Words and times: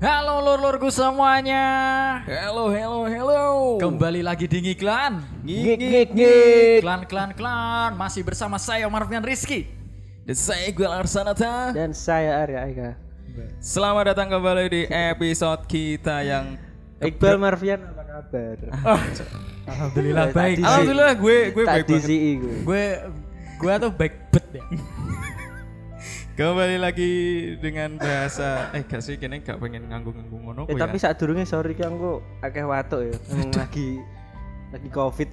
Halo 0.00 0.40
lur-lurku 0.40 0.88
semuanya. 0.88 1.60
Hello, 2.24 2.72
hello, 2.72 3.04
hello. 3.04 3.44
Kembali 3.76 4.24
lagi 4.24 4.48
di 4.48 4.64
Ngiklan. 4.64 5.20
Ngik, 5.44 5.76
ngik, 5.76 6.08
ngik. 6.16 6.78
Klan, 6.80 7.04
klan, 7.04 7.30
klan. 7.36 8.00
Masih 8.00 8.24
bersama 8.24 8.56
saya 8.56 8.88
Marvian 8.88 9.20
Rizky. 9.20 9.68
Dan 10.24 10.40
saya 10.40 10.72
Iqbal 10.72 11.04
Arsanata. 11.04 11.76
Dan 11.76 11.92
saya 11.92 12.40
Arya 12.40 12.72
Eka. 12.72 12.90
Selamat 13.60 14.16
datang 14.16 14.32
kembali 14.32 14.72
di 14.72 14.82
episode 14.88 15.68
kita 15.68 16.24
yang 16.24 16.56
Iqbal 17.04 17.36
Marvian 17.36 17.84
apa 17.84 18.00
kabar? 18.08 18.56
Alhamdulillah 19.68 20.32
baik. 20.32 20.64
Alhamdulillah 20.64 21.12
gue 21.12 21.38
gue 21.52 21.64
baik 21.68 21.84
banget. 21.84 22.08
Gue. 22.08 22.48
Gue 22.64 22.84
gue 23.60 23.72
tuh 23.76 23.90
baik 23.92 24.14
bet 24.32 24.46
ya. 24.48 24.64
Kembali 26.40 26.80
lagi 26.80 27.12
dengan 27.60 28.00
bahasa 28.00 28.72
eh 28.72 28.80
gak 28.80 29.04
sih 29.04 29.20
kene 29.20 29.44
gak 29.44 29.60
pengen 29.60 29.92
nganggung-nganggung 29.92 30.40
ngono 30.40 30.62
Eh, 30.64 30.72
ku 30.72 30.80
tapi 30.80 30.96
ya. 30.96 31.02
saat 31.04 31.20
durungnya 31.20 31.44
sorry 31.44 31.76
kan 31.76 31.92
gue 31.92 32.16
akeh 32.40 32.64
watuk 32.64 33.00
ya. 33.04 33.16
Lagi 33.52 34.00
lagi 34.72 34.88
covid 34.88 35.28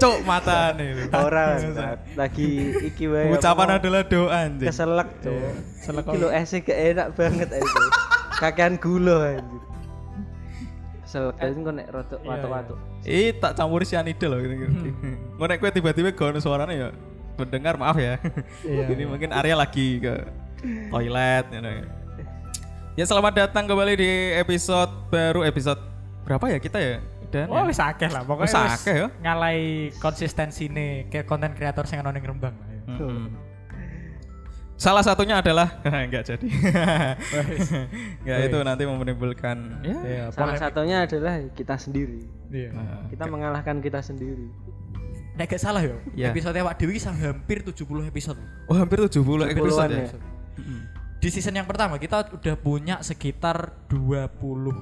Cuk 0.00 0.24
mata 0.24 0.72
nih. 0.72 1.12
orang 1.12 1.60
lagi 2.16 2.48
iki 2.88 3.04
wae 3.04 3.28
Ucapan 3.28 3.68
apa, 3.68 3.76
adalah 3.76 4.00
doa 4.00 4.48
anjing. 4.48 4.64
keselak 4.64 5.12
tuh. 5.20 5.36
Selek 5.76 6.08
Iki 6.08 6.16
lo 6.16 6.28
esnya 6.32 6.58
gak 6.62 6.78
enak 6.80 7.08
banget 7.12 7.48
aja. 7.52 7.80
Kakean 8.40 8.80
gula 8.80 9.36
anjir. 9.36 9.62
Keselak 11.04 11.36
aja 11.36 11.52
kok 11.52 11.74
nek 11.76 11.88
rotok 11.92 12.20
watuk-watuk. 12.24 12.78
Ih 13.04 13.36
tak 13.36 13.52
campur 13.52 13.84
cyanida 13.84 14.24
loh 14.24 14.40
gitu. 14.40 14.56
Hmm. 14.56 15.36
Ngono 15.36 15.48
nek 15.52 15.60
kowe 15.60 15.68
tiba-tiba 15.68 16.16
gak 16.16 16.28
ono 16.32 16.40
suaranya 16.40 16.72
ya 16.72 16.88
mendengar 17.36 17.76
maaf 17.76 17.96
ya. 17.96 18.16
Iya, 18.62 18.88
Ini 18.90 19.04
mungkin 19.04 19.30
Arya 19.30 19.54
lagi 19.54 20.00
ke 20.00 20.14
toilet 20.88 21.44
you 21.52 21.60
know. 21.60 21.72
Ya 22.96 23.04
selamat 23.04 23.32
datang 23.36 23.68
kembali 23.68 23.92
di 23.94 24.10
episode 24.34 24.88
baru 25.08 25.44
episode 25.44 25.76
berapa 26.24 26.48
ya 26.48 26.58
kita 26.58 26.78
ya? 26.80 26.96
Dan 27.28 27.52
Oh 27.52 27.60
ya? 27.60 27.92
akeh 27.92 28.08
lah 28.08 28.22
pokoknya 28.22 28.48
Wis 28.48 28.56
akeh 28.56 28.96
ya. 28.96 29.08
ngalai 29.20 29.60
konsistensi 29.98 30.66
nih 30.66 31.10
kayak 31.10 31.26
konten 31.26 31.52
kreator 31.52 31.84
sing 31.84 32.00
ono 32.00 32.08
ning 32.08 32.24
Rembang 32.24 32.56
lah 32.56 32.68
ya. 32.70 32.80
Mm-mm. 32.96 33.26
Salah 34.76 35.00
satunya 35.00 35.40
adalah 35.40 35.80
enggak 36.08 36.24
jadi. 36.24 36.46
Enggak 38.22 38.38
itu 38.44 38.58
nanti 38.60 38.82
menimbulkan 38.84 39.56
ya. 39.80 39.96
Iya, 40.04 40.24
Salah 40.32 40.56
satunya 40.56 41.04
adalah 41.04 41.40
kita 41.52 41.76
sendiri. 41.76 42.20
Iya. 42.48 42.70
Nah, 42.72 43.08
Kita 43.08 43.24
mengalahkan 43.26 43.80
kita 43.80 44.00
sendiri. 44.00 44.48
Nek 45.36 45.46
gak 45.46 45.60
salah 45.60 45.80
yo, 45.80 46.00
Iya. 46.12 46.32
episode 46.32 46.56
Wak 46.56 46.74
Dewi 46.76 46.96
sampai 46.96 47.28
hampir 47.28 47.60
70 47.60 47.84
episode. 48.04 48.40
Oh 48.66 48.74
hampir 48.74 48.98
70 48.98 49.20
episode 49.44 49.60
Puluhan 49.60 49.88
ya. 49.92 50.04
ya. 50.08 50.18
Di 51.16 51.28
season 51.28 51.54
yang 51.54 51.68
pertama 51.68 51.96
kita 51.96 52.32
udah 52.32 52.56
punya 52.56 53.00
sekitar 53.00 53.76
20 53.88 54.72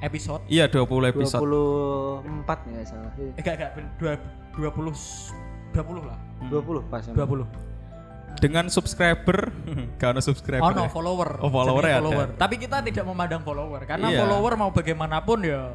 episode. 0.00 0.42
Iya 0.46 0.66
20 0.66 0.82
episode. 1.08 1.42
24 1.42 2.66
ya 2.66 2.82
salah. 2.82 3.10
Eh 3.14 3.38
enggak 3.38 3.54
enggak 3.54 3.70
ben- 3.72 3.92
dua, 3.94 4.12
20 4.52 4.90
20 5.70 6.02
lah. 6.02 6.18
20 6.44 6.82
pas. 6.86 7.02
emang. 7.04 7.46
20. 7.46 7.46
Dengan 8.34 8.66
subscriber, 8.66 9.54
gak 10.02 10.18
ada 10.18 10.20
subscriber. 10.20 10.58
Oh 10.60 10.74
no, 10.74 10.86
ya? 10.86 10.90
follower. 10.90 11.38
Oh, 11.38 11.50
follower 11.50 11.82
ya 11.84 11.94
ada. 11.94 12.02
follower. 12.02 12.28
Tapi 12.34 12.54
kita 12.58 12.82
tidak 12.82 13.06
memandang 13.06 13.46
follower 13.46 13.86
karena 13.86 14.10
Iya. 14.10 14.18
follower 14.20 14.52
mau 14.58 14.70
bagaimanapun 14.74 15.38
ya 15.46 15.70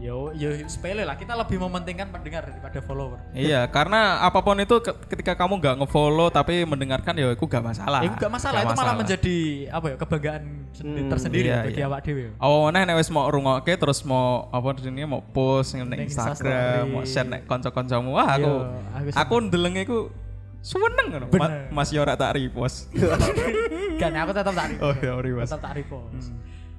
yo 0.00 0.32
yo 0.32 0.48
sepele 0.64 1.04
lah. 1.04 1.14
Kita 1.14 1.36
lebih 1.36 1.60
mementingkan 1.60 2.08
pendengar 2.08 2.42
daripada 2.42 2.80
follower. 2.80 3.20
Iya, 3.30 3.68
karena 3.68 4.18
apa 4.18 4.40
pun 4.40 4.56
itu 4.56 4.80
ke- 4.80 4.96
ketika 5.06 5.36
kamu 5.36 5.60
nggak 5.60 5.76
ngefollow 5.78 6.28
tapi 6.28 6.64
mendengarkan 6.64 7.12
ya 7.14 7.28
itu 7.28 7.44
gak 7.44 7.60
masalah. 7.60 8.00
Ya 8.00 8.08
enggak 8.08 8.32
masalah, 8.32 8.58
Nggak 8.58 8.66
itu 8.66 8.80
malah 8.80 8.94
menjadi 8.96 9.36
apa 9.68 9.86
ya 9.86 9.96
kebanggaan 9.96 10.42
Hmm, 10.70 11.10
tersendiri 11.10 11.46
iya, 11.46 11.60
bagi 11.62 11.76
iya. 11.76 11.86
awak 11.86 12.00
dhewe. 12.00 12.32
Awal 12.34 12.58
mana 12.64 12.78
nek 12.82 12.96
wis 12.96 13.10
mau 13.10 13.26
rungokke 13.26 13.74
terus 13.74 14.00
mau 14.00 14.48
apa 14.48 14.72
jenenge 14.74 15.04
mau 15.04 15.20
post 15.20 15.74
ning 15.74 15.84
Instagram, 16.00 16.88
mau 16.88 17.02
share 17.04 17.28
nek 17.28 17.44
kanca-kancamu. 17.44 18.16
Wah, 18.16 18.40
aku 18.40 18.52
Iya, 18.56 19.10
aku 19.10 19.10
aku 19.12 19.34
ndelenge 19.46 19.80
iku 19.84 19.98
seneng 20.60 21.06
ngono. 21.10 21.26
Mas 21.68 21.90
yo 21.90 22.00
ora 22.00 22.14
tak 22.14 22.34
repost. 22.34 22.88
Kan 24.00 24.12
aku 24.14 24.32
tetap 24.32 24.52
tak 24.52 24.66
repost. 24.70 24.84
Oh, 24.86 24.94
iya, 24.94 25.12
repost. 25.16 25.48
Tetap 25.50 25.60
tak 25.60 25.72
repost. 25.76 26.26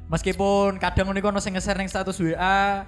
Meskipun 0.08 0.76
kadang 0.76 1.08
ngono 1.08 1.40
sing 1.40 1.56
nge-share 1.56 1.78
ning 1.78 1.88
status 1.88 2.20
WA 2.20 2.84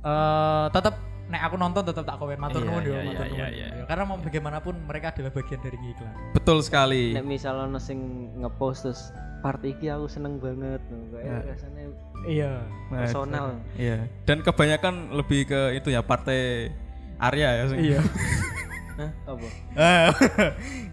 eh 0.00 0.66
tetap 0.70 0.94
nek 1.26 1.42
aku 1.44 1.54
nonton 1.56 1.82
tetap 1.84 2.02
tak 2.02 2.16
komen 2.16 2.36
matur 2.36 2.58
Iya, 2.58 2.66
nuwun 2.66 2.82
yo, 2.82 2.90
iya, 2.92 3.02
matur 3.06 3.26
iya, 3.28 3.46
nuwun. 3.70 3.86
Karena 3.86 4.02
mau 4.04 4.16
bagaimanapun 4.18 4.74
mereka 4.82 5.06
adalah 5.10 5.30
bagian 5.30 5.60
dari 5.60 5.78
iklan. 5.78 6.14
Betul 6.32 6.58
sekali. 6.60 7.04
Nek 7.12 7.22
misal 7.24 7.54
ono 7.60 7.78
sing 7.78 7.98
ngepost 8.36 8.80
terus 8.82 9.00
part 9.38 9.62
iki 9.62 9.86
aku 9.86 10.04
seneng 10.04 10.36
banget 10.36 10.82
no. 10.88 10.98
Nah. 10.98 11.06
Kayak 11.14 11.40
rasanya 11.48 11.82
Iya. 12.20 12.52
Nah, 12.90 12.98
personal. 13.00 13.46
Iya. 13.74 13.98
Dan 14.24 14.42
kebanyakan 14.42 14.94
lebih 15.14 15.40
ke 15.46 15.60
itu 15.72 15.88
ya 15.88 16.02
partai 16.02 16.68
Arya 17.16 17.48
ya. 17.54 17.64
Iya. 17.72 18.00
Hah? 18.98 19.10
Apa? 19.24 19.46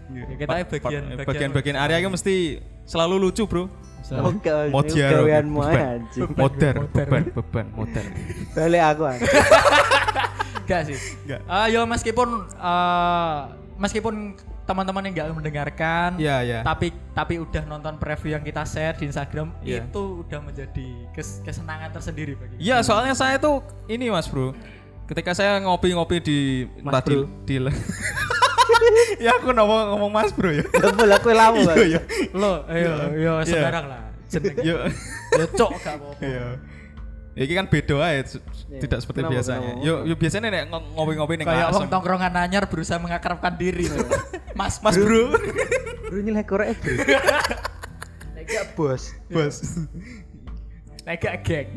Ya, 0.08 0.24
kita 0.32 0.48
pa- 0.48 0.64
bagian- 0.64 1.06
bagian- 1.12 1.26
bagian-bagian 1.26 1.76
Arya 1.76 1.96
itu 1.98 2.08
mesti 2.08 2.34
selalu 2.84 3.20
lucu, 3.20 3.44
Bro. 3.44 3.68
Oke, 4.10 4.50
Modiar, 4.68 5.10
gaweanmu 5.12 5.60
anjing. 5.60 6.28
Modern, 6.32 6.36
Modern. 6.38 6.76
beban, 6.88 7.22
beban, 7.30 7.66
modern. 7.72 8.08
Balik 8.52 8.82
aku 8.86 9.02
ah. 9.04 9.16
Enggak 10.64 10.80
sih. 10.84 10.98
Enggak. 11.24 11.40
Ah, 11.44 11.66
yo 11.66 11.84
meskipun 11.84 12.28
eh, 12.50 13.38
meskipun 13.76 14.14
teman-teman 14.62 15.00
yang 15.02 15.12
nggak 15.14 15.28
mendengarkan, 15.32 16.10
Iya, 16.20 16.36
iya. 16.40 16.60
tapi 16.60 16.92
tapi 17.12 17.40
udah 17.40 17.64
nonton 17.64 17.96
preview 17.96 18.36
yang 18.36 18.44
kita 18.44 18.68
share 18.68 18.92
di 18.92 19.08
Instagram 19.08 19.48
Iya. 19.60 19.80
itu 19.82 20.20
udah 20.22 20.44
menjadi 20.44 20.88
kes- 21.08 21.40
kesenangan 21.40 21.88
tersendiri 21.90 22.36
bagi. 22.36 22.60
Iya, 22.60 22.84
soalnya 22.84 23.16
saya 23.16 23.40
tuh 23.40 23.64
ini 23.88 24.08
Mas 24.08 24.28
Bro. 24.28 24.52
Ketika 25.08 25.32
saya 25.32 25.56
ngopi-ngopi 25.58 26.20
di 26.20 26.38
Mas 26.84 27.00
tadi 27.00 27.16
Bro. 27.16 27.48
di 27.48 27.56
ya 29.24 29.30
aku 29.34 29.48
ngomong 29.48 29.82
ngomong 29.92 30.10
Mas 30.10 30.30
Bro 30.30 30.50
ya. 30.50 30.64
Double 30.70 31.10
aku 31.10 31.28
lamu 31.30 31.60
kan. 31.68 31.76
Iya, 31.76 32.00
Lo, 32.32 32.64
ayo, 32.66 32.92
yo 33.14 33.32
Iya. 33.38 33.44
sembarang 33.44 33.86
lah. 33.86 34.02
Jeneng. 34.26 34.56
iya. 34.60 34.76
Yo 35.34 35.44
cok 35.50 35.70
gak 35.78 35.94
apa-apa. 35.94 36.20
Iya. 36.20 36.46
Iki 37.38 37.52
kan 37.54 37.66
beda 37.66 37.96
ae, 38.02 38.18
Iya. 38.18 38.80
tidak 38.80 38.98
seperti 39.00 39.20
Kenapa, 39.22 39.32
biasanya. 39.32 39.70
kenapa? 39.72 39.86
Yo, 39.86 39.94
yo 40.04 40.14
biasanya 40.14 40.48
nek 40.48 40.64
ng- 40.68 40.88
ngopi-ngopi 40.92 41.34
ning 41.34 41.46
Kayak 41.46 41.70
wong 41.70 41.86
tongkrongan 41.86 42.32
anyar 42.34 42.64
berusaha 42.66 42.98
mengakrabkan 42.98 43.54
diri. 43.54 43.86
Mas, 44.58 44.78
Mas 44.78 44.94
Bro. 44.94 45.32
Bro 46.04 46.18
nyileh 46.18 46.42
korek 46.42 46.74
bro. 46.74 46.92
Nek 48.34 48.44
gak 48.44 48.64
bos. 48.74 49.14
Bos. 49.28 49.56
Nek 51.02 51.16
gak 51.16 51.36
geng. 51.40 51.68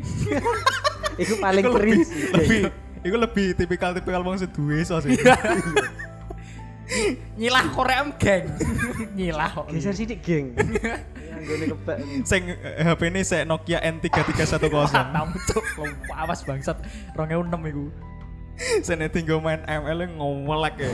Iku 1.14 1.38
paling 1.38 1.64
lebih, 1.64 1.78
cringe. 1.78 2.08
lebih 2.34 2.60
Iku 3.02 3.16
lebih 3.16 3.46
tipikal-tipikal 3.52 4.22
wong 4.22 4.36
seduwe 4.36 4.78
so 4.80 4.98
sih. 4.98 5.14
Nyilah 7.38 7.64
koream 7.72 8.12
geng. 8.20 8.46
Nyilah 9.18 9.50
kok. 9.52 9.66
Geser 9.72 9.94
sidik 9.96 10.20
geng. 10.20 10.52
Sing 12.22 12.42
eh, 12.52 12.84
HP 12.86 13.10
ini 13.10 13.20
saya 13.26 13.42
Nokia 13.48 13.82
N3310. 13.82 14.92
Tamu 14.92 15.36
cok, 15.48 15.64
awas 16.14 16.40
bangsat. 16.46 16.78
2006 17.18 17.70
iku. 17.72 17.84
Saya 18.84 19.08
tinggal 19.10 19.40
main 19.42 19.64
ML 19.66 19.98
yang 20.06 20.12
ngomolek 20.20 20.76
ya. 20.78 20.90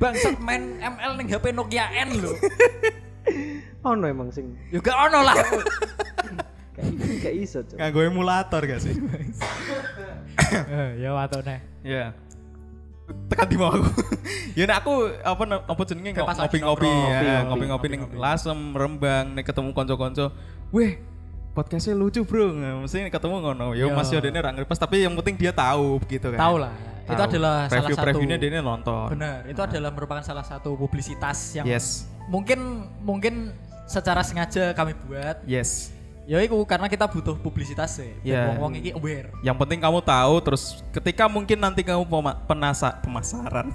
Bangsat 0.00 0.38
main 0.40 0.78
ML 0.80 1.12
ning 1.20 1.28
HP 1.28 1.52
Nokia 1.52 1.90
N 2.06 2.10
lho. 2.22 2.32
Ono 3.88 4.08
emang 4.08 4.32
sing 4.32 4.56
Yo 4.72 4.80
gak 4.80 4.96
ono 4.96 5.20
lah. 5.20 5.36
kayak 6.72 7.20
gak 7.20 7.34
iso, 7.36 7.60
Cok. 7.60 7.76
Nganggo 7.76 8.00
emulator 8.00 8.62
gak 8.64 8.80
sih? 8.80 8.96
Eh, 10.54 11.04
ya 11.04 11.12
watone. 11.12 11.60
Iya. 11.84 12.16
Tekan 13.04 13.46
di 13.48 13.56
aku. 13.60 13.84
ya 14.58 14.64
nek 14.64 14.76
aku 14.80 14.92
apa 15.20 15.42
apa 15.68 15.82
jenenge 15.84 16.16
pas 16.24 16.36
ngopi-ngopi 16.40 16.88
ya, 16.88 17.44
Ngopi, 17.44 17.68
ngopi-ngopi 17.68 17.86
ning. 17.92 18.00
Lasem, 18.16 18.58
Rembang, 18.72 19.36
nek 19.36 19.44
ketemu 19.44 19.70
kanca-kanca. 19.76 20.32
Weh, 20.72 21.00
podcastnya 21.52 21.94
lucu 21.94 22.24
bro, 22.26 22.50
nah, 22.50 22.82
mesti 22.82 23.06
ketemu 23.08 23.36
ngono. 23.44 23.76
Ya 23.76 23.86
Yo. 23.86 23.94
Mas 23.94 24.10
Yodene 24.10 24.40
ra 24.42 24.50
ngerti 24.50 24.74
tapi 24.74 25.04
yang 25.04 25.14
penting 25.20 25.36
dia 25.38 25.52
tahu 25.54 26.00
begitu 26.02 26.32
kan. 26.34 26.40
Tahu 26.40 26.56
lah. 26.58 26.74
Itu 27.04 27.20
Tahu. 27.20 27.28
adalah 27.30 27.54
salah 27.68 27.80
review 27.84 27.96
satu 28.00 28.08
reviewnya 28.08 28.36
dia 28.40 28.60
nonton. 28.64 29.06
Benar, 29.12 29.36
itu 29.44 29.60
adalah 29.60 29.90
merupakan 29.92 30.24
salah 30.24 30.44
satu 30.44 30.72
publisitas 30.74 31.52
yang 31.54 31.68
Yes. 31.68 32.08
mungkin 32.32 32.88
mungkin 33.04 33.52
secara 33.84 34.24
sengaja 34.24 34.72
kami 34.72 34.96
buat. 35.04 35.44
Yes. 35.44 35.93
Ya 36.24 36.40
itu 36.40 36.56
karena 36.64 36.88
kita 36.88 37.04
butuh 37.04 37.36
publisitas 37.36 38.00
sih. 38.00 38.16
Ya. 38.24 38.56
Yeah. 38.56 38.60
Wong 38.60 38.80
iki 38.80 38.96
aware. 38.96 39.28
Yang 39.44 39.56
penting 39.60 39.80
kamu 39.84 40.00
tahu 40.00 40.34
terus 40.40 40.80
ketika 40.88 41.28
mungkin 41.28 41.60
nanti 41.60 41.84
kamu 41.84 42.08
penasa 42.48 42.96
pemasaran. 43.04 43.68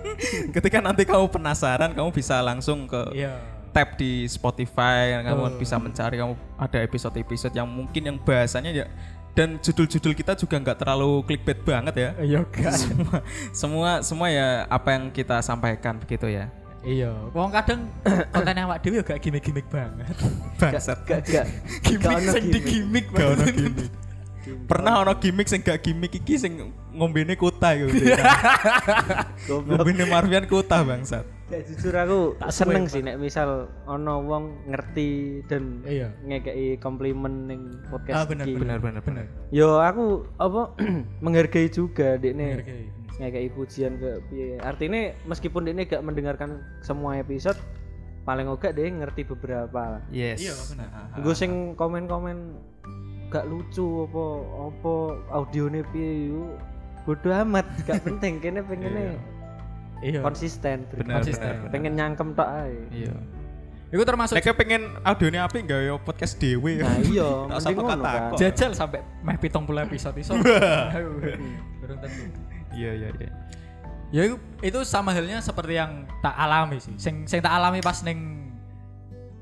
ketika 0.56 0.80
nanti 0.80 1.04
kamu 1.04 1.28
penasaran 1.28 1.92
kamu 1.92 2.08
bisa 2.12 2.40
langsung 2.40 2.88
ke 2.88 3.00
Iya. 3.12 3.36
tab 3.70 3.94
di 4.00 4.26
Spotify 4.26 5.14
kamu 5.22 5.60
bisa 5.60 5.78
mencari 5.78 6.18
kamu 6.18 6.34
ada 6.58 6.78
episode-episode 6.82 7.54
yang 7.54 7.68
mungkin 7.70 8.02
yang 8.02 8.16
bahasanya 8.18 8.74
ya 8.74 8.86
dan 9.30 9.62
judul-judul 9.62 10.12
kita 10.18 10.34
juga 10.34 10.58
nggak 10.58 10.78
terlalu 10.82 11.22
clickbait 11.22 11.60
banget 11.62 11.94
ya. 11.96 12.10
Iya 12.18 12.40
kan. 12.50 12.74
semua 12.74 13.18
semua 13.54 13.90
semua 14.02 14.26
ya 14.28 14.66
apa 14.66 14.98
yang 14.98 15.08
kita 15.14 15.38
sampaikan 15.40 16.02
begitu 16.02 16.26
ya. 16.26 16.50
Iya, 16.80 17.12
wong 17.30 17.52
kadang 17.52 17.92
konten 18.32 18.56
awak 18.56 18.80
dhewe 18.80 18.98
yo 18.98 19.04
gak 19.04 19.20
gimmick-gimmick 19.20 19.68
banget. 19.68 20.16
Bangsat. 20.56 21.04
Gak 21.04 21.28
gak. 21.28 21.46
Gimmick 21.84 22.24
sing 22.26 22.44
di 22.48 22.60
gimmick. 22.60 23.06
Gak 23.12 23.36
ono 23.36 23.44
gimmick. 23.46 23.92
Pernah 24.64 25.04
ono 25.04 25.12
gimmick 25.14 25.44
sing 25.44 25.60
gak 25.60 25.84
gimmick 25.84 26.16
iki 26.16 26.40
sing 26.40 26.72
ngombene 26.90 27.36
kuta 27.36 27.76
iku. 27.76 27.92
Goblok. 29.44 29.76
Ngombene 29.76 30.04
Marvian 30.08 30.48
kuta 30.48 30.80
bangsat. 30.80 31.28
Kayak 31.50 31.66
jujur 31.66 31.94
aku 31.98 32.18
Tak 32.38 32.50
seneng 32.54 32.86
sih 32.86 33.02
nek 33.02 33.18
misal 33.18 33.66
ono 33.82 34.22
wong 34.22 34.70
ngerti 34.70 35.10
dan 35.50 35.82
Iya. 35.82 36.14
ngekei 36.22 36.78
komplimen 36.78 37.44
ning 37.44 37.60
podcast 37.90 38.14
Ah 38.14 38.24
bener 38.24 38.46
iki. 38.46 38.54
bener 38.56 38.78
bener, 38.78 39.02
bener. 39.02 39.26
Yo 39.50 39.76
aku 39.76 40.30
apa 40.38 40.78
menghargai 41.24 41.66
juga 41.68 42.14
dekne 42.16 42.54
Menghargai. 42.56 42.86
Ngekei 43.20 43.48
pujian 43.48 43.94
ke 43.94 44.24
piye. 44.26 44.56
Artinya 44.58 45.12
meskipun 45.24 45.62
dekne 45.62 45.84
gak 45.84 46.00
mendengarkan 46.00 46.50
semua 46.80 47.14
episode 47.14 47.60
paling 48.20 48.46
oga 48.46 48.68
dia 48.70 48.88
ngerti 48.88 49.24
beberapa 49.26 49.96
lah. 49.96 50.02
Yes. 50.08 50.40
Iya, 50.40 50.52
bener. 50.56 50.88
Gue 51.20 51.34
sing 51.34 51.52
komen-komen 51.74 52.56
gak 53.28 53.46
lucu 53.46 53.84
apa 54.04 54.24
apa 54.66 54.94
audione 55.30 55.86
piye 55.86 56.28
yo 56.28 56.56
bodoh 57.04 57.30
amat 57.38 57.62
gak 57.84 58.02
penting 58.08 58.40
kene 58.40 58.60
pengennya 58.60 59.14
Iya. 60.00 60.24
konsisten 60.24 60.88
Bener, 60.88 61.20
Konsisten. 61.20 61.44
bener, 61.44 61.60
bener. 61.60 61.70
pengen 61.70 61.92
nyangkem 61.94 62.28
tok 62.32 62.48
ae 62.48 62.72
Iya. 62.90 63.14
Iku 63.90 64.02
termasuk 64.02 64.34
Nek 64.34 64.54
pengen 64.56 64.82
audionya 65.02 65.44
apik 65.44 65.66
gawe 65.66 65.98
podcast 66.00 66.40
dhewe. 66.40 66.78
nah 66.78 66.96
iya 67.00 67.28
mending 67.52 67.76
ngono 67.76 68.00
kan 68.00 68.32
jajal 68.34 68.70
sampai 68.72 69.02
meh 69.20 69.36
70 69.36 69.60
episode 69.84 70.16
iso. 70.16 70.32
Belum 71.80 71.96
tentu. 72.00 72.22
Iya 72.70 72.90
iya 72.94 73.08
iya. 73.18 73.30
Ya 74.10 74.22
itu, 74.26 74.36
itu 74.60 74.78
sama 74.82 75.14
halnya 75.14 75.38
seperti 75.38 75.78
yang 75.78 76.02
tak 76.18 76.34
alami 76.34 76.82
sih. 76.82 76.94
Sing 76.98 77.26
sing 77.30 77.38
tak 77.38 77.54
alami 77.54 77.78
pas 77.78 78.02
neng 78.02 78.50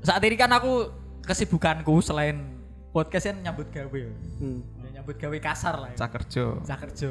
saat 0.05 0.21
ini 0.23 0.37
kan 0.37 0.53
aku 0.53 0.93
kesibukanku 1.25 1.99
selain 1.99 2.57
podcast 2.89 3.33
kan 3.33 3.37
nyambut 3.41 3.67
gawe. 3.69 4.01
hmm. 4.41 4.59
Ya, 4.85 5.01
nyambut 5.01 5.17
gawe 5.17 5.37
kasar 5.41 5.75
lah. 5.77 5.89
Ya. 5.93 5.97
Cak 5.97 6.09
kerja. 6.21 6.45
Cak 6.65 6.79
kerja. 6.85 7.09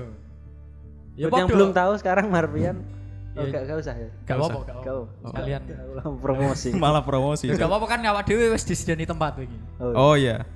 Buat 1.19 1.35
yang 1.35 1.49
belum 1.51 1.71
tahu 1.75 1.93
sekarang 1.99 2.31
Marvian 2.31 2.79
oh 3.35 3.43
Iya. 3.43 3.51
gak, 3.55 3.63
gak 3.71 3.77
usah 3.83 3.95
ya 3.95 4.11
Gak 4.27 4.37
apa-apa, 4.39 4.59
gak 4.63 4.77
Gak 4.83 4.95
apa-apa. 4.95 5.27
Sekalian. 5.31 5.63
Promosi 6.23 6.69
Malah 6.83 7.03
promosi. 7.03 7.45
Ya 7.51 7.55
gak 7.59 7.67
apa-apa 7.71 7.87
kan 7.91 8.01
awak 8.07 8.23
dhewe 8.27 8.55
wis 8.55 8.63
disediani 8.63 9.03
tempat 9.03 9.35
iki. 9.43 9.59
oh, 9.83 10.15
Oh 10.15 10.15
iya. 10.15 10.47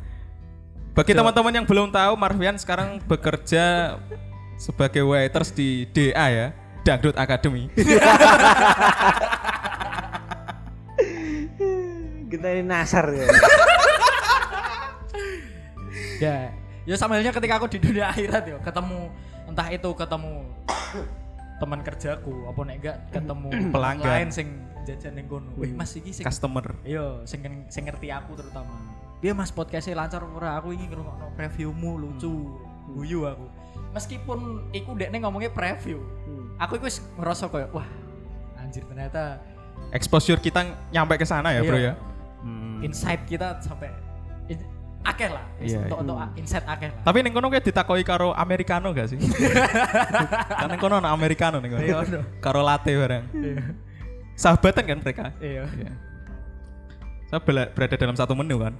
Bagi 0.92 1.16
teman-teman 1.16 1.52
yang 1.56 1.66
belum 1.66 1.88
tahu, 1.88 2.12
Marvian 2.20 2.54
sekarang 2.60 3.00
bekerja 3.08 3.96
sebagai 4.62 5.02
waiters 5.02 5.50
di 5.50 5.90
DA 5.90 6.26
ya, 6.30 6.46
Dangdut 6.86 7.18
Academy. 7.18 7.66
kita 12.32 12.48
ini 12.48 12.64
nasar 12.64 13.12
ya 13.12 13.26
Ya, 16.22 16.54
ya 16.86 16.94
sama 16.94 17.18
halnya 17.18 17.34
ketika 17.34 17.58
aku 17.58 17.66
di 17.66 17.82
dunia 17.82 18.06
akhirat 18.14 18.46
ya, 18.46 18.56
ketemu 18.62 19.10
entah 19.50 19.66
itu 19.74 19.90
ketemu 19.90 20.46
teman 21.58 21.82
kerjaku 21.82 22.46
apa 22.46 22.60
nek 22.62 22.76
enggak 22.78 22.96
ketemu 23.10 23.48
Pelanggan. 23.74 24.06
lain 24.06 24.28
sing 24.30 24.46
jajan 24.86 25.18
ning 25.18 25.26
kono. 25.26 25.50
Wih, 25.58 25.74
Mas 25.74 25.98
iki 25.98 26.14
sing 26.14 26.22
Customer. 26.22 26.62
Iya, 26.86 27.26
sing 27.26 27.42
sing 27.66 27.90
ngerti 27.90 28.14
aku 28.14 28.38
terutama. 28.38 28.70
Dia 29.18 29.34
Mas 29.34 29.50
podcastnya 29.50 29.98
lancar 29.98 30.22
ora? 30.22 30.62
Aku 30.62 30.70
ingin 30.70 30.94
ngrungokno 30.94 31.34
previewmu 31.34 31.90
lucu. 31.98 32.54
Guyu 32.94 33.26
aku. 33.26 33.46
Meskipun 33.92 34.68
iku 34.72 34.96
dekne 34.96 35.20
ngomongnya 35.20 35.52
preview. 35.52 36.00
Hmm. 36.24 36.56
Aku 36.56 36.80
iku 36.80 36.88
wis 36.88 37.04
ngerasa 37.20 37.48
kayak 37.48 37.68
wah 37.72 37.84
anjir 38.56 38.84
ternyata 38.88 39.36
Exposure 39.92 40.40
kita 40.40 40.64
nyampe 40.88 41.20
ke 41.20 41.26
sana 41.28 41.52
ya, 41.52 41.60
Bro 41.60 41.76
Iya. 41.76 41.92
ya. 41.92 41.94
Hmm. 42.42 42.80
insight 42.82 43.22
kita 43.28 43.60
sampai 43.62 43.92
in, 44.48 44.58
akeh 45.04 45.28
lah. 45.30 45.44
Iya, 45.60 45.86
Untuk 45.86 45.98
untuk 46.02 46.16
insight 46.34 46.64
akeh 46.64 46.88
lah. 46.90 47.02
Tapi 47.04 47.18
ning 47.22 47.30
kono 47.36 47.52
kayak 47.52 47.62
ditakoi 47.68 48.02
karo 48.02 48.32
americano 48.32 48.90
gak 48.90 49.12
sih? 49.12 49.18
kan 50.60 50.66
ning 50.72 50.80
kono 50.80 50.98
ana 50.98 51.12
americano 51.12 51.60
ning 51.60 51.76
kono. 51.76 51.82
Iya. 51.84 52.24
Karo 52.40 52.64
latte 52.64 52.96
bareng. 52.96 53.24
Iya. 53.36 53.54
Sahabatan 54.34 54.82
kan 54.88 54.98
mereka? 55.04 55.24
Iya. 55.38 55.68
Iya. 55.68 55.92
Saya 57.28 57.40
berada 57.44 57.96
dalam 58.00 58.16
satu 58.16 58.32
menu 58.34 58.56
kan. 58.58 58.72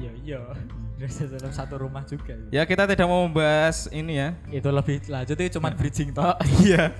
Iya, 0.00 0.12
iya. 0.22 0.40
Dari 1.00 1.12
dalam 1.32 1.52
satu 1.52 1.80
rumah 1.80 2.04
juga. 2.04 2.36
Ya 2.52 2.62
kita 2.68 2.84
tidak 2.84 3.08
mau 3.08 3.24
membahas 3.24 3.88
ini 3.88 4.20
ya. 4.20 4.36
Itu 4.52 4.68
lebih 4.68 5.00
lanjut 5.08 5.36
itu 5.36 5.56
cuman 5.56 5.72
bridging 5.72 6.12
tok. 6.12 6.36
Iya. 6.64 6.92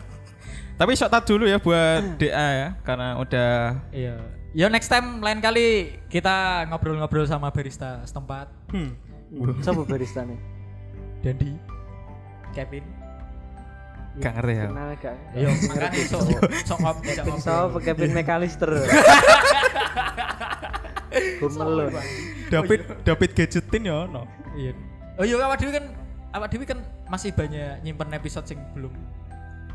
Tapi 0.81 0.97
shout 0.97 1.13
out 1.13 1.25
dulu 1.29 1.45
ya 1.45 1.61
buat 1.61 2.03
DA 2.21 2.49
ya 2.57 2.69
karena 2.81 3.21
udah 3.21 3.77
Iya. 3.93 4.17
Ya 4.51 4.67
next 4.67 4.89
time 4.89 5.21
lain 5.23 5.39
kali 5.39 5.95
kita 6.11 6.67
ngobrol-ngobrol 6.67 7.23
sama 7.29 7.53
barista 7.53 8.03
setempat. 8.03 8.51
hmm, 8.73 8.91
siapa 9.63 9.87
barista 9.87 10.27
nih 10.27 10.41
Dandi, 11.23 11.53
Kevin. 12.51 12.83
gak 14.19 14.43
ngerti 14.43 14.55
ya. 14.59 14.67
kenal 14.67 14.91
gak 14.99 15.17
Iya, 15.39 15.49
makanya 15.71 16.03
sok 16.11 16.21
sok 16.73 16.79
ngobrol. 16.83 17.39
Saw 17.39 17.71
Kevin 17.79 18.11
McAllister 18.11 18.73
Gumelo 21.39 21.85
David 22.53 22.81
David 23.03 23.31
gadgetin 23.35 23.83
ya 23.85 24.07
no. 24.07 24.25
Iya. 24.55 24.73
Oh 25.17 25.25
iya 25.25 25.37
awak 25.39 25.59
dewi 25.59 25.73
kan 25.73 25.87
awak 26.31 26.49
dewi 26.49 26.65
kan 26.65 26.79
masih 27.07 27.31
banyak 27.31 27.83
nyimpen 27.83 28.11
episode 28.11 28.47
sing 28.47 28.59
belum 28.73 28.91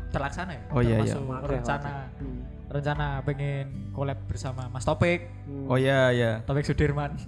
terlaksana 0.08 0.56
ya. 0.56 0.62
Oh 0.70 0.80
iya, 0.80 0.96
iya. 1.00 1.14
Rencana 1.42 2.08
Hmm. 2.16 2.40
rencana 2.66 3.22
pengen 3.22 3.92
collab 3.92 4.18
bersama 4.26 4.66
Mas 4.68 4.82
Topik, 4.82 5.28
Hmm. 5.46 5.70
Oh 5.70 5.76
iya 5.76 6.10
iya. 6.10 6.30
Topik 6.42 6.64
Sudirman. 6.64 7.14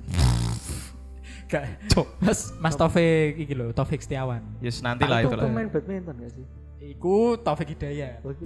Gak, 1.48 1.64
Cok. 1.88 2.06
Mas 2.20 2.52
Mas 2.60 2.76
Taufik 2.76 3.40
iki 3.40 3.56
lho, 3.56 3.72
Taufik 3.72 4.04
Setiawan. 4.04 4.44
Yes 4.60 4.84
nanti 4.84 5.08
lah 5.08 5.24
Itu 5.24 5.32
itu 5.32 5.36
lah. 5.40 5.44
pemain 5.48 5.64
badminton 5.66 6.14
gak 6.20 6.30
sih? 6.36 6.44
Iku 6.92 7.40
Taufik 7.40 7.72
Hidayat. 7.72 8.20
Oh. 8.20 8.36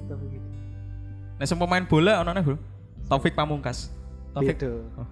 Nah, 1.34 1.42
semua 1.42 1.66
pemain 1.66 1.82
bola 1.82 2.22
ono 2.22 2.30
Bro. 2.30 2.56
Taufik 3.10 3.34
Pamungkas. 3.34 3.90
Taufik. 4.30 4.54
Oh, 4.62 5.02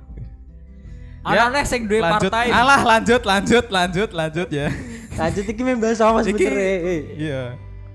oke. 1.20 1.36
Ana 1.36 1.52
neh 1.52 1.64
sing 1.64 1.84
duwe 1.84 2.00
lanjut. 2.00 2.30
partai. 2.30 2.46
Alah 2.50 2.80
lanjut 2.80 3.22
lanjut 3.22 3.64
lanjut 3.68 4.10
lanjut 4.10 4.48
ya. 4.48 4.68
Lanjut 5.10 5.44
iki 5.44 5.60
membahas 5.60 5.98
sama 5.98 6.20
Iki 6.20 6.32
sebenernya. 6.32 6.64
eh. 6.80 7.00
iya. 7.16 7.42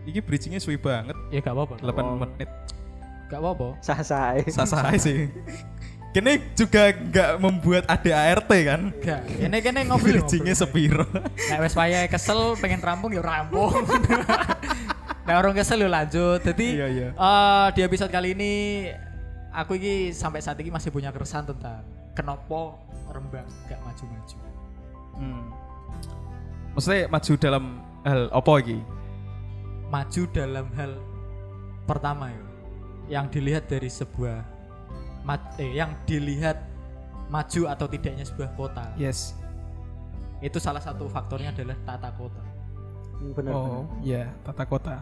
Iki 0.06 0.20
bridgingnya 0.22 0.62
suwi 0.62 0.78
banget. 0.78 1.18
Ya 1.34 1.42
gak 1.42 1.58
apa-apa. 1.58 1.76
8 1.82 2.22
menit. 2.22 2.50
Gak 3.26 3.40
apa-apa. 3.42 3.68
Sah-sah 3.82 4.94
sih. 5.02 5.34
Kini 6.14 6.40
juga 6.56 6.96
nggak 6.96 7.30
membuat 7.42 7.84
ADART 7.90 8.48
kan. 8.48 8.82
Gak. 9.02 9.20
Kene 9.36 9.58
kene 9.60 9.80
ngobrol. 9.84 10.22
Bridgingnya 10.22 10.54
sepiro. 10.54 11.04
Nek 11.50 11.60
wis 11.60 11.74
wayahe 11.74 12.08
kesel 12.08 12.54
pengen 12.56 12.80
rampung 12.80 13.12
ya 13.12 13.20
rampung. 13.20 13.74
Nek 15.26 15.36
orang 15.36 15.58
kesel 15.58 15.82
ya 15.82 15.90
lanjut. 15.90 16.40
Jadi 16.40 16.68
Iya, 16.78 16.88
iya. 16.88 17.08
eh, 17.12 17.68
di 17.74 17.82
episode 17.82 18.14
kali 18.14 18.32
ini 18.32 18.54
aku 19.50 19.76
ini 19.76 20.14
sampai 20.14 20.40
saat 20.40 20.56
ini 20.62 20.70
masih 20.70 20.88
punya 20.88 21.10
keresahan 21.10 21.50
tentang 21.50 21.82
kenapa 22.16 22.80
Rembang 23.12 23.46
gak 23.70 23.80
maju-maju. 23.86 24.38
Hmm. 25.16 25.44
Maksudnya 26.74 27.08
maju 27.08 27.34
dalam 27.38 27.64
hal 28.04 28.22
apa 28.34 28.52
iki? 28.60 28.80
Maju 29.88 30.22
dalam 30.34 30.68
hal 30.76 30.92
pertama 31.86 32.34
ya, 32.34 32.44
yang 33.20 33.26
dilihat 33.30 33.70
dari 33.70 33.88
sebuah 33.88 34.42
eh, 35.62 35.72
yang 35.78 35.94
dilihat 36.10 36.58
maju 37.30 37.62
atau 37.70 37.86
tidaknya 37.86 38.26
sebuah 38.26 38.58
kota. 38.58 38.90
Yes. 38.98 39.38
Itu 40.44 40.60
salah 40.60 40.82
satu 40.84 41.08
faktornya 41.08 41.54
adalah 41.54 41.78
tata 41.86 42.10
kota. 42.18 42.44
Hmm, 43.22 43.32
Bener. 43.32 43.54
Oh, 43.56 43.88
iya, 44.04 44.34
tata 44.44 44.66
kota. 44.68 44.96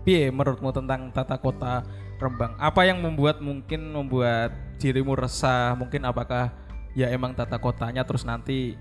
Piye 0.00 0.32
menurutmu 0.32 0.72
tentang 0.72 1.12
tata 1.12 1.36
kota 1.36 1.84
Rembang? 2.16 2.56
Apa 2.56 2.88
yang 2.88 3.00
membuat 3.04 3.40
mungkin 3.40 3.92
membuat 3.92 4.52
dirimu 4.80 5.12
resah? 5.16 5.76
Mungkin 5.76 6.04
apakah 6.08 6.52
ya 6.92 7.08
emang 7.08 7.32
tata 7.32 7.56
kotanya 7.56 8.02
terus 8.02 8.22
nanti 8.22 8.74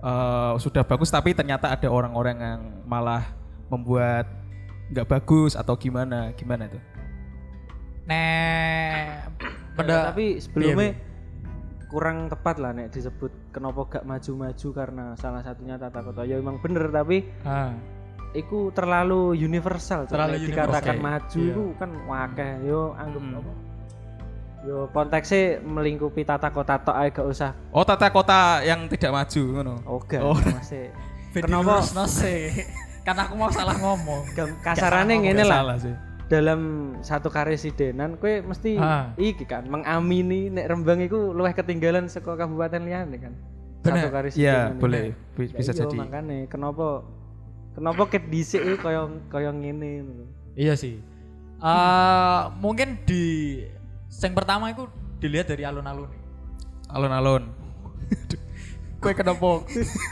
eh, 0.00 0.52
sudah 0.56 0.82
bagus 0.82 1.08
tapi 1.08 1.32
ternyata 1.32 1.70
ada 1.70 1.88
orang-orang 1.88 2.36
yang 2.36 2.60
malah 2.84 3.24
membuat 3.68 4.26
nggak 4.90 5.06
bagus 5.08 5.54
atau 5.54 5.74
gimana? 5.74 6.34
Gimana 6.34 6.66
itu? 6.66 6.80
Nek 8.06 9.30
Bener. 9.38 9.76
pada 9.76 9.94
tapi 10.10 10.40
sebelumnya 10.40 10.90
Iya, 10.90 11.08
kurang 11.86 12.26
tepat 12.26 12.56
lah 12.58 12.70
nek 12.70 12.90
disebut 12.90 13.30
kenapa 13.50 13.82
gak 13.88 14.04
maju-maju 14.04 14.68
karena 14.70 15.04
salah 15.14 15.42
satunya 15.42 15.74
tata 15.74 16.00
kota. 16.00 16.22
Ya 16.22 16.38
emang 16.38 16.58
bener 16.58 16.86
tapi 16.88 17.26
Ah, 17.42 17.74
iku 18.32 18.70
terlalu 18.70 19.34
universal. 19.36 20.06
Terlalu 20.06 20.38
Nek 20.38 20.46
dikatakan 20.48 20.96
universal. 20.96 21.06
maju 21.06 21.38
Iya. 21.38 21.50
itu 21.50 21.64
kan 21.76 21.90
wakeh 22.06 22.52
yo 22.64 22.82
anggap 22.94 23.22
Hmm. 23.22 23.38
apa 23.38 23.52
yo 24.60 24.88
konteksnya 24.88 25.58
melingkupi 25.58 26.20
tata 26.20 26.48
kota 26.48 26.76
tok 26.76 26.92
ae 26.94 27.08
gak 27.08 27.24
usah 27.24 27.50
Oh, 27.70 27.80
tata 27.80 28.08
kota 28.08 28.60
yang 28.60 28.84
tidak 28.86 29.08
maju 29.10 29.42
ngono. 29.50 29.74
oga 29.84 30.18
Oh. 30.20 30.36
masih 30.36 30.92
Ben 31.32 31.46
Kenapa? 31.46 31.80
sih? 32.06 32.66
Karena 33.00 33.24
aku 33.24 33.34
mau 33.34 33.48
salah 33.48 33.72
ngomong. 33.72 34.34
Kasarannya 34.60 35.14
ngene 35.20 35.42
lah 35.42 35.62
Salah 35.62 35.78
sih. 35.78 35.94
dalam 36.26 36.60
satu 37.00 37.26
karesidenan 37.26 38.14
kue 38.14 38.38
mesti 38.40 38.74
Ah. 38.76 39.14
iki 39.16 39.42
kan 39.44 39.62
mengamini 39.64 40.46
nek 40.46 40.66
Rembang 40.68 40.98
iku 41.00 41.30
luwih 41.30 41.50
ketinggalan 41.50 42.06
saka 42.06 42.34
kabupaten 42.34 42.82
liyane 42.82 43.16
kan. 43.16 43.34
Satu 43.80 43.94
Bener. 43.96 44.10
karesidenan. 44.10 44.44
Iya, 44.44 44.58
boleh. 44.76 45.02
Bi- 45.32 45.50
Bisa 45.50 45.70
Iya, 45.70 45.78
jadi. 45.80 45.96
makane 45.96 46.38
kenapa 46.46 47.06
kenapa 47.72 48.02
ket 48.06 48.26
dhisik 48.26 48.60
iku 48.60 48.76
kaya 48.82 49.00
kaya 49.26 49.50
ngene. 49.50 50.04
Iya 50.52 50.74
sih. 50.74 50.98
Eh 51.56 52.40
mungkin 52.58 52.98
di 53.02 53.24
yang 54.18 54.34
pertama 54.34 54.74
itu 54.74 54.90
dilihat 55.22 55.46
dari 55.46 55.62
alun-alun. 55.62 56.10
Alon-alon. 56.90 57.42
Kue 59.00 59.16
kenapa 59.16 59.64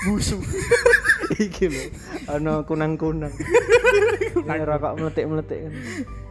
musuh? 0.09 0.41
iki 1.45 1.69
lho 1.69 1.83
ana 2.31 2.65
kunang-kunang. 2.65 3.35
Ini 4.49 4.65
rokok 4.65 4.93
meletik-meletik 4.97 5.59
kan. 5.61 5.73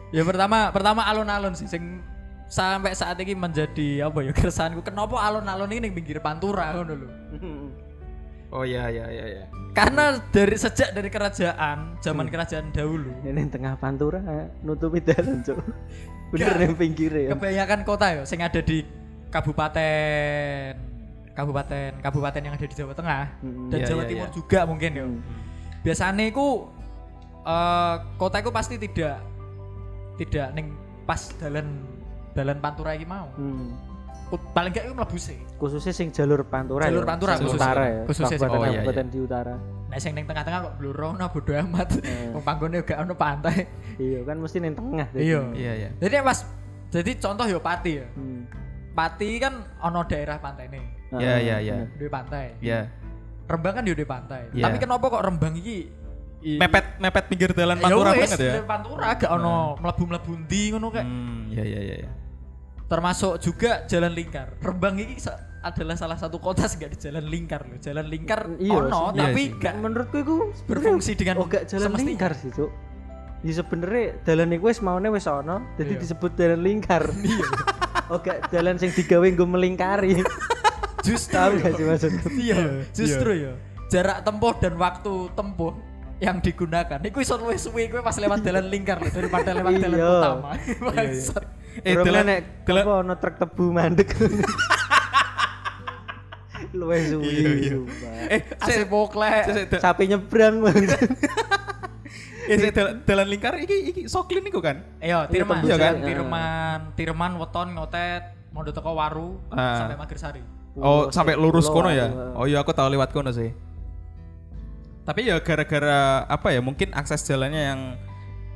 ya 0.08 0.24
pertama 0.24 0.72
pertama 0.72 1.04
alun-alun 1.04 1.52
sih 1.52 1.68
sing 1.68 2.00
sampai 2.48 2.96
saat 2.96 3.20
ini 3.20 3.36
menjadi 3.36 4.08
apa 4.08 4.24
ya 4.24 4.32
keresahanku 4.32 4.80
kenapa 4.80 5.20
alun-alun 5.20 5.68
ini 5.68 5.86
ning 5.86 5.92
pinggir 5.92 6.18
pantura 6.18 6.72
ngono 6.74 6.94
lho. 6.96 7.08
Oh 8.48 8.64
iya 8.64 8.88
iya 8.88 9.06
iya 9.12 9.24
iya. 9.28 9.44
Karena 9.76 10.16
dari 10.32 10.56
sejak 10.56 10.96
dari 10.96 11.12
kerajaan, 11.12 12.00
zaman 12.00 12.32
kerajaan 12.32 12.72
dahulu, 12.72 13.12
Ini 13.22 13.46
tengah 13.52 13.76
pantura 13.76 14.18
nutupi 14.64 15.04
dalan, 15.04 15.44
Cuk. 15.44 15.60
Bener 16.28 16.56
yang 16.60 16.76
pinggir 16.76 17.10
ya. 17.10 17.28
kebanyakan 17.32 17.80
kota 17.82 18.06
ya 18.12 18.22
sing 18.24 18.40
ada 18.40 18.60
di 18.60 18.84
kabupaten 19.28 20.72
kabupaten 21.32 21.90
kabupaten 22.00 22.40
yang 22.42 22.54
ada 22.54 22.66
di 22.66 22.74
Jawa 22.74 22.92
Tengah 22.92 23.24
Mm, 23.40 23.70
dan 23.70 23.78
iya, 23.78 23.86
Jawa 23.86 24.02
iya, 24.02 24.08
Timur 24.10 24.28
iya. 24.28 24.34
juga 24.34 24.60
mungkin 24.66 24.90
ya. 24.90 25.04
Hmm. 25.06 25.20
Biasanya 25.80 26.24
iku 26.26 26.48
eh 27.44 27.94
kota 28.16 28.36
iku 28.42 28.50
pasti 28.50 28.74
tidak 28.76 29.22
tidak 30.18 30.50
ning 30.52 30.74
pas 31.06 31.30
dalan 31.38 31.86
dalan 32.34 32.58
pantura 32.58 32.92
iki 32.92 33.06
mau. 33.06 33.30
Hmm. 33.38 33.72
Ku- 34.28 34.42
Paling 34.52 34.74
gak 34.74 34.84
iku 34.90 34.94
mlebu 34.98 35.16
sih. 35.16 35.38
Khususnya 35.56 35.94
sing 35.94 36.12
jalur 36.12 36.44
pantura 36.44 36.90
Jalur 36.90 37.06
ya. 37.06 37.08
Pantura 37.08 37.32
sing 37.38 37.46
khususnya. 37.48 37.64
utara 37.64 37.84
ya. 37.88 38.02
Khususnya 38.04 38.36
kabupaten 38.36 38.60
oh, 38.60 38.84
iya, 38.84 39.02
di 39.08 39.18
utara. 39.22 39.54
Nek 39.88 39.98
sing 40.04 40.12
ning 40.12 40.28
tengah-tengah 40.28 40.60
kok 40.68 40.74
blurona 40.76 41.32
bodo 41.32 41.52
amat. 41.56 41.88
Eh. 42.04 42.28
Wong 42.36 42.44
panggone 42.44 42.84
gak 42.84 43.00
ono 43.00 43.16
pantai. 43.16 43.64
Iya 43.96 44.20
kan 44.28 44.36
mesti 44.36 44.60
ning 44.60 44.76
tengah. 44.76 45.08
Iya. 45.16 45.40
Iya 45.56 45.72
iya. 45.74 45.88
Jadi 45.96 46.14
pas 46.20 46.44
jadi 46.92 47.10
contoh 47.16 47.44
yo 47.48 47.58
Pati 47.60 47.92
ya. 47.96 48.06
Hmm. 48.12 48.44
Pati 48.92 49.28
kan 49.40 49.64
ono 49.80 50.04
daerah 50.04 50.36
pantai 50.36 50.68
nih. 50.68 50.84
Iya 51.16 51.34
iya 51.40 51.56
iya. 51.64 51.74
Duwe 51.96 52.10
pantai. 52.12 52.52
Iya. 52.60 52.92
Rembang 53.48 53.80
kan 53.80 53.84
yo 53.88 53.96
duwe 53.96 54.04
pantai. 54.04 54.52
Iya. 54.52 54.68
Tapi 54.68 54.76
kenapa 54.76 55.04
kok 55.08 55.24
Rembang 55.24 55.56
iki 55.56 55.88
Mepet 56.38 57.02
mepet 57.02 57.24
pinggir 57.26 57.50
jalan 57.50 57.74
Ya 57.82 57.90
Pantura 57.90 58.14
wis, 58.14 58.30
banget 58.30 58.38
ya. 58.38 58.52
Pantura 58.62 59.06
gak 59.18 59.30
ono 59.34 59.74
mlebu-mlebu 59.82 60.32
ndi 60.46 60.62
ngono 60.70 60.86
kayak. 60.94 61.06
Hmm, 61.10 61.50
iya 61.50 61.64
iya 61.66 61.80
iya. 61.82 61.94
iya. 62.06 62.10
Termasuk 62.86 63.42
juga 63.42 63.82
jalan 63.90 64.14
lingkar. 64.14 64.54
Rembang 64.62 64.94
ini 65.02 65.18
sa- 65.18 65.47
adalah 65.60 65.94
salah 65.94 66.14
satu 66.14 66.38
kota 66.38 66.64
sing 66.64 66.78
gak 66.78 66.92
di 66.92 67.00
jalan 67.00 67.24
lingkar 67.24 67.62
loh. 67.62 67.76
Jalan 67.76 68.06
lingkar 68.06 68.46
Iya 68.56 68.78
ono 68.80 69.02
sih. 69.06 69.18
tapi 69.18 69.42
Iya 69.44 69.58
gak 69.58 69.74
menurutku 69.76 70.16
itu 70.16 70.34
berfungsi 70.64 71.12
dengan 71.14 71.34
oh 71.36 71.46
gak 71.46 71.66
jalan 71.66 71.90
semestinya. 71.90 72.08
lingkar 72.08 72.32
sih 72.32 72.50
cuk 72.50 72.70
ya 73.38 73.52
sebenernya 73.54 74.04
dalan 74.20 74.50
iku 74.50 74.66
wis 74.66 74.80
maune 74.80 75.08
wis 75.08 75.24
ono 75.24 75.62
jadi 75.74 75.92
Iya. 75.92 76.00
disebut 76.00 76.30
jalan 76.34 76.60
lingkar 76.60 77.02
iya 77.24 77.46
oh 78.06 78.18
gak 78.18 78.38
jalan 78.48 78.74
sing 78.76 78.90
digawe 78.90 79.22
nggo 79.24 79.46
melingkari 79.46 80.18
Justru 81.00 81.32
tahu 81.32 81.50
gak 81.56 81.72
sih 81.72 81.84
maksudku 81.84 82.28
iya, 82.44 82.58
justru 82.90 83.30
ya. 83.32 83.52
Jarak 83.88 84.20
tempuh 84.20 84.52
dan 84.56 84.74
waktu 84.74 85.12
tempuh 85.32 85.72
yang 86.18 86.38
digunakan 86.38 86.98
iku 87.00 87.18
iso 87.18 87.34
luwih 87.34 87.54
suwe 87.56 87.86
kowe 87.86 87.98
pas 88.00 88.14
lewat 88.14 88.42
jalan 88.42 88.66
lingkar 88.66 88.98
loh, 88.98 89.08
daripada 89.08 89.54
lewat 89.54 89.72
jalan 89.78 89.96
Iya. 89.96 90.10
utama. 90.12 90.48
Bangsat. 90.84 91.44
Eh, 91.80 91.94
dalan- 91.96 92.26
nek 92.26 92.40
dalan- 92.62 92.84
apa 92.84 92.94
ono 92.98 93.14
truk 93.14 93.34
tebu 93.38 93.64
mandek 93.70 94.10
suwi 96.70 97.28
Iya, 97.28 97.50
iya. 97.54 97.70
sumpah. 97.74 98.12
Eh, 98.28 98.40
Ase 98.60 98.82
poklek. 98.84 99.44
Sapi 99.76 100.04
nyebrang 100.06 100.60
eh, 102.48 102.56
dalan 102.72 103.04
dalan 103.04 103.26
lingkar 103.28 103.54
iki 103.60 103.76
iki 103.92 104.02
soklin 104.08 104.44
iku 104.44 104.60
kan? 104.60 104.80
Iya, 104.98 105.28
Tirman. 105.28 105.60
Iya 105.64 105.76
kan? 105.76 105.94
Tirman, 106.00 106.78
Tirman 106.94 107.32
weton 107.36 107.68
ngotet 107.76 108.24
mau 108.52 108.64
teko 108.64 108.96
waru 108.96 109.36
Ah. 109.52 109.84
sampai 109.84 109.96
Magersari. 109.96 110.40
Oh, 110.78 111.10
sampai 111.10 111.34
lurus 111.34 111.66
kono 111.66 111.90
ya. 111.90 112.06
Pulau, 112.08 112.38
Oh 112.38 112.46
iya 112.46 112.62
aku 112.62 112.70
tahu 112.70 112.88
lewat 112.88 113.10
kono 113.10 113.34
sih. 113.34 113.50
Tapi 115.02 115.26
ya 115.26 115.40
gara-gara 115.40 116.22
apa 116.24 116.52
ya? 116.52 116.60
Mungkin 116.60 116.92
akses 116.92 117.24
jalannya 117.24 117.62
yang 117.64 117.80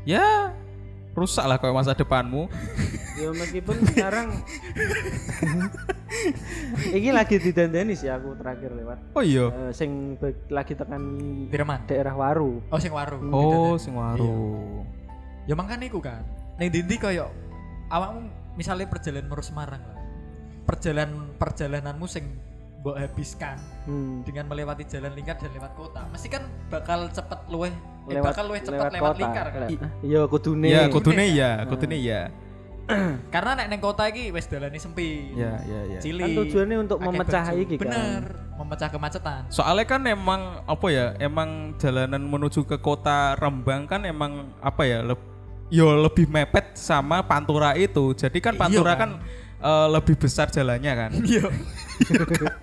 ya 0.05 0.53
rusak 1.13 1.45
lah 1.45 1.57
kayak 1.57 1.75
masa 1.75 1.93
depanmu. 1.93 2.49
ya 3.13 3.29
meskipun 3.31 3.77
sekarang 3.93 4.33
ini 6.91 7.11
lagi 7.11 7.37
didandani 7.37 7.93
sih 7.93 8.09
aku 8.09 8.33
terakhir 8.37 8.73
lewat 8.73 8.99
Oh 9.13 9.21
iya. 9.21 9.49
Eh, 9.49 9.73
sing 9.73 10.17
be- 10.17 10.49
lagi 10.49 10.73
tekan 10.73 11.03
Tirman. 11.49 11.85
daerah 11.85 12.13
Waru 12.13 12.65
Oh, 12.69 12.81
sing 12.81 12.89
waru. 12.91 13.21
Oh, 13.29 13.77
Gitu, 13.77 13.89
sing 13.89 13.95
waru. 13.95 14.81
Ya 15.45 15.53
makanya 15.53 15.87
iku 15.87 16.01
kan. 16.01 16.25
Ning 16.57 16.73
dindi 16.73 16.97
koyo 16.97 17.29
awakmu 17.89 18.29
misalnya 18.55 18.89
perjalanan 18.89 19.29
menuju 19.29 19.45
Semarang 19.45 19.83
lah. 19.83 19.99
Perjalanan 20.63 21.37
perjalananmu 21.37 22.07
sing 22.07 22.25
mbok 22.83 22.99
habiskan 22.99 23.63
hmm. 23.87 24.27
dengan 24.27 24.51
melewati 24.51 24.83
jalan 24.91 25.15
lingkar 25.15 25.39
dan 25.39 25.55
lewat 25.55 25.73
kota. 25.79 26.03
Mesti 26.11 26.27
kan 26.27 26.43
bakal 26.67 27.07
cepet 27.15 27.39
luweh 27.47 27.71
eh, 28.11 28.19
lewat 28.19 28.35
bakal 28.35 28.45
luweh 28.51 28.59
cepet 28.59 28.91
lewat, 28.99 29.15
kota. 29.15 29.23
lingkar 29.23 29.47
kan. 29.55 29.61
Le- 29.71 29.71
iya 30.03 30.21
kudune 30.27 30.67
Iya, 30.67 30.83
kudune 30.91 31.25
ya, 31.31 31.51
kudune 31.71 31.97
ya. 32.03 32.21
Karena 33.31 33.51
nek 33.55 33.67
neng 33.71 33.79
kota 33.79 34.11
iki 34.11 34.35
wis 34.35 34.51
dalane 34.51 34.75
sempit. 34.83 35.31
Ya, 35.39 35.63
ya, 35.63 35.81
ya. 35.95 35.99
Cilik. 36.03 36.27
Kan 36.27 36.39
tujuannya 36.43 36.77
untuk 36.83 36.99
memecah 36.99 37.47
baju. 37.55 37.63
iki 37.63 37.75
kan. 37.79 37.87
Bener, 37.87 38.23
memecah 38.59 38.89
kemacetan. 38.91 39.43
Soalnya 39.47 39.87
kan 39.87 40.03
emang 40.03 40.67
apa 40.67 40.87
ya? 40.91 41.07
Emang 41.23 41.79
jalanan 41.79 42.19
menuju 42.27 42.67
ke 42.67 42.83
kota 42.83 43.39
Rembang 43.39 43.87
kan 43.87 44.03
emang 44.03 44.51
apa 44.59 44.83
ya? 44.83 45.07
Leb, 45.07 45.23
yo 45.71 45.95
lebih 45.95 46.27
mepet 46.27 46.75
sama 46.75 47.23
Pantura 47.23 47.79
itu. 47.79 48.11
Jadi 48.19 48.43
kan 48.43 48.59
Iya 48.59 48.61
Pantura 48.67 48.93
kan? 48.99 48.99
kan, 48.99 49.11
eh, 49.63 49.89
lebih 49.89 50.15
besar 50.19 50.51
jalannya 50.51 50.93
kan. 50.93 51.11
Iya. 51.23 51.45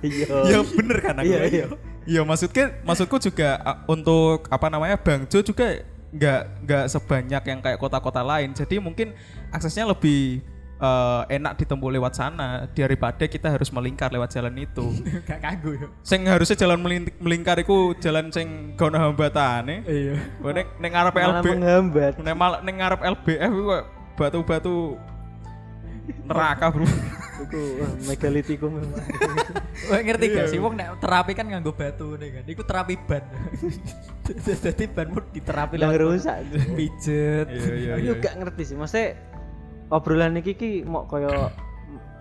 iya 0.04 0.28
Iya 0.52 0.60
bener 0.68 0.98
kan 1.00 1.16
aku. 1.16 1.28
Iya, 1.32 1.40
iya. 1.48 1.66
Iya 2.04 2.22
maksudnya 2.28 2.76
maksudku 2.84 3.18
juga 3.22 3.56
uh, 3.62 3.78
untuk 3.88 4.50
apa 4.50 4.68
namanya 4.68 5.00
Bangjo 5.00 5.40
juga 5.40 5.80
nggak 6.10 6.42
nggak 6.66 6.86
sebanyak 6.90 7.44
yang 7.46 7.60
kayak 7.64 7.80
kota-kota 7.80 8.20
lain. 8.20 8.52
Jadi 8.52 8.82
mungkin 8.82 9.14
aksesnya 9.54 9.86
lebih 9.88 10.42
uh, 10.82 11.24
enak 11.30 11.56
ditempuh 11.56 11.92
lewat 11.94 12.18
sana 12.18 12.66
daripada 12.74 13.30
kita 13.30 13.48
harus 13.54 13.70
melingkar 13.70 14.10
lewat 14.10 14.34
jalan 14.34 14.58
itu. 14.58 14.90
Gak 15.24 15.40
kanggo 15.40 15.72
yo. 15.78 15.88
sing 16.02 16.26
harusnya 16.26 16.58
jalan 16.58 16.82
melin- 16.82 17.14
melingkar 17.22 17.62
iku 17.62 17.94
jalan 18.02 18.34
sing 18.34 18.74
gak 18.76 18.90
ono 18.90 18.98
hambatane. 18.98 19.86
Iya. 19.86 20.16
Ning 20.42 20.68
ning 20.82 20.92
ngarep 20.92 21.14
malah 21.14 21.40
LB, 21.40 21.48
menghambat 21.56 22.14
ning 22.20 22.36
mal- 22.36 22.62
ning 22.66 22.76
ngarep 22.82 23.00
LBF 23.06 23.54
batu-batu 24.18 25.00
neraka, 26.24 26.66
Bro. 26.70 26.86
iku 27.40 27.56
wah, 27.80 27.92
megalitikum 28.04 28.72
memang. 28.74 29.00
Wah 29.88 30.00
ngerti 30.00 30.26
Iya. 30.28 30.36
gak 30.36 30.48
sih 30.50 30.60
wong 30.60 30.76
nek 30.76 31.00
terapi 31.00 31.32
kan 31.32 31.48
nganggo 31.48 31.72
batu 31.72 32.14
nih 32.14 32.30
kan. 32.32 32.44
Iku 32.46 32.62
terapi 32.64 32.94
ban. 33.00 33.24
Jadi 34.60 34.84
banmu 34.88 35.20
diterapi 35.32 35.76
Lah 35.76 35.96
rusak. 35.96 36.36
pijet. 36.76 37.48
Iya, 37.48 37.74
iya, 37.74 37.94
iya. 37.96 38.12
gak 38.14 38.36
ngerti 38.38 38.64
sih 38.64 38.76
maksudnya 38.76 39.16
obrolan 39.88 40.36
iki 40.36 40.54
ki 40.54 40.70
mau 40.84 41.06
koyo 41.06 41.32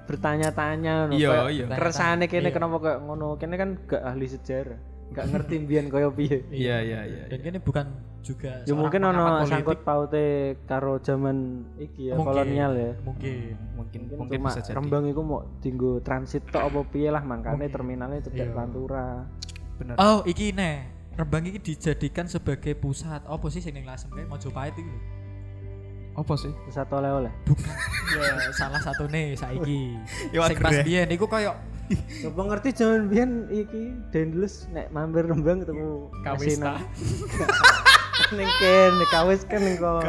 bertanya-tanya 0.07 1.13
Iya, 1.13 1.51
iya. 1.51 1.67
keresahane 1.69 2.27
kene 2.27 2.49
Iya. 2.49 2.55
kenapa 2.55 2.77
kayak 2.79 2.99
ngono 3.03 3.37
kene 3.37 3.55
kan 3.55 3.77
gak 3.85 4.01
ahli 4.01 4.25
sejarah 4.25 4.81
gak 5.11 5.27
ngerti 5.27 5.55
mbiyen 5.59 5.87
koyo 5.89 6.09
piye 6.11 6.45
Iya, 6.49 6.77
iya, 6.81 7.01
iya. 7.03 7.23
Dan 7.27 7.41
ini 7.43 7.59
bukan 7.59 7.87
juga 8.19 8.61
ya 8.61 8.75
mungkin 8.75 9.01
ono 9.03 9.41
sangkut 9.43 9.81
paute 9.81 10.27
karo 10.65 10.99
zaman 10.99 11.37
iki 11.77 12.11
ya 12.11 12.15
Mungkin. 12.15 12.29
kolonial 12.29 12.73
ya 12.73 12.93
Mungkin. 13.01 13.57
Mungkin 13.73 14.01
mungkin, 14.05 14.19
mungkin 14.19 14.39
cuma 14.39 14.49
bisa 14.51 14.61
jadi. 14.61 14.75
Rembang 14.75 15.05
iku 15.07 15.21
mau 15.23 15.41
dinggo 15.59 15.99
transit 15.99 16.45
tok 16.45 16.61
apa 16.63 16.81
piye 16.87 17.09
lah 17.09 17.23
makanya 17.23 17.57
Mungkin. 17.57 17.73
terminalnya 17.73 18.21
cedek 18.23 18.47
Iya. 18.47 18.55
Pantura 18.55 19.07
Bener. 19.75 19.95
Oh, 19.97 20.21
iki 20.23 20.51
nih. 20.51 20.77
Rembang 21.15 21.43
iki 21.45 21.59
dijadikan 21.59 22.27
sebagai 22.27 22.75
pusat 22.75 23.23
apa 23.23 23.47
sih 23.47 23.59
sing 23.59 23.73
ning 23.73 23.83
Lasem 23.83 24.07
kae 24.09 24.23
Mojopahit 24.23 24.75
iki 24.75 24.87
lho. 24.87 25.01
Apa 26.19 26.35
sih? 26.35 26.51
pusat 26.67 26.91
oleh-oleh 26.91 27.31
Bukan. 27.47 27.71
ya, 28.19 28.51
salah 28.51 28.81
satu 28.83 29.07
nih 29.07 29.39
saiki. 29.39 29.95
Iwak 30.35 30.47
sing 30.51 30.59
pas 30.59 30.75
biyen 30.83 31.07
iku 31.15 31.31
koyo 31.31 31.55
coba 32.27 32.43
ngerti 32.53 32.69
zaman 32.77 33.09
biyen 33.09 33.49
iki 33.49 33.97
Dendles 34.13 34.67
nek 34.75 34.91
mampir 34.93 35.25
Rembang 35.25 35.65
ketemu 35.65 36.11
Kawista. 36.27 36.83
ning 38.35 38.51
kene 38.61 39.05
kawis 39.09 39.41
kan 39.49 39.63
ning 39.63 39.81
kono 39.81 40.03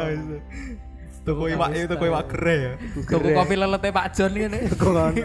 Toko 1.24 1.46
iwak 1.46 1.72
itu 1.76 1.86
toko 1.88 2.04
iwak 2.08 2.26
kere 2.32 2.56
ya. 2.56 2.72
tuku 3.04 3.28
kopi 3.36 3.54
lelete 3.54 3.88
Pak 3.92 4.06
John 4.16 4.32
ngene. 4.32 4.72
Kok 4.72 4.88
ngono. 4.88 5.24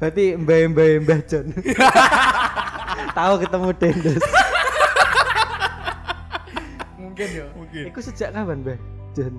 Berarti 0.00 0.24
mbah-mbah 0.32 0.90
Mbah 1.04 1.20
John. 1.28 1.46
Tahu 3.12 3.34
ketemu 3.44 3.68
Dendes. 3.76 4.24
Mungkin 6.96 7.28
yo. 7.36 7.46
Mungkin. 7.52 7.84
Iku 7.92 8.00
sejak 8.00 8.32
kapan 8.32 8.64
Mbah 8.64 8.78
John? 9.12 9.34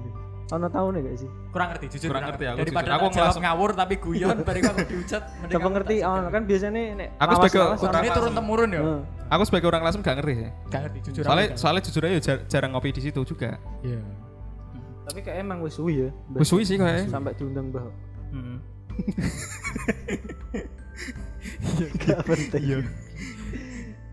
Ono 0.52 0.68
tahun 0.68 0.92
gak 1.00 1.18
sih 1.18 1.30
kurang 1.50 1.68
ngerti 1.72 1.86
jujur 1.90 2.10
Kurang 2.12 2.24
ngerti 2.28 2.44
aku, 2.44 2.58
daripada 2.60 2.84
jujur. 2.86 2.98
Aku 2.98 3.08
jawab 3.10 3.36
ngawur 3.38 3.70
tapi 3.72 3.94
guyon 3.98 4.38
bariku 4.48 4.68
aku 4.68 4.82
diucat 4.86 5.22
mending 5.40 5.56
aku 5.56 5.68
ngerti 5.72 5.96
ono 6.02 6.28
kan 6.28 6.42
biasanya 6.44 6.82
nek 6.94 7.10
Aku 7.18 7.32
sebagai 7.40 7.60
orang 7.82 8.04
turun 8.12 8.34
temurun 8.34 8.70
ya 8.70 8.82
Heeh. 8.82 9.02
Aku 9.30 9.44
sebagai 9.44 9.68
orang 9.70 9.82
langsung 9.82 10.02
gak 10.02 10.16
ngerti 10.18 10.34
sih. 10.38 10.50
gak 10.68 10.82
ngerti 10.84 10.98
jujur 11.08 11.24
Soalnya 11.24 11.48
soalnya 11.56 11.82
jujur 11.82 12.02
aja 12.04 12.20
jar- 12.22 12.44
jarang 12.46 12.72
ngopi 12.72 12.90
di 12.92 13.02
situ 13.02 13.20
juga. 13.24 13.56
iya 13.80 14.02
tapi 15.02 15.20
kayak 15.22 15.42
emang 15.42 15.60
wis 15.60 15.74
suwi 15.74 15.94
ya 15.98 16.10
Wis 16.34 16.48
suwi 16.48 16.64
sih 16.64 16.76
kayaknya. 16.76 17.08
sampai 17.10 17.32
diundang 17.34 17.68
Mbah 17.68 17.84
Hmm. 18.30 18.58
gak 21.98 22.22
penting 22.24 22.64
Iya. 22.64 22.78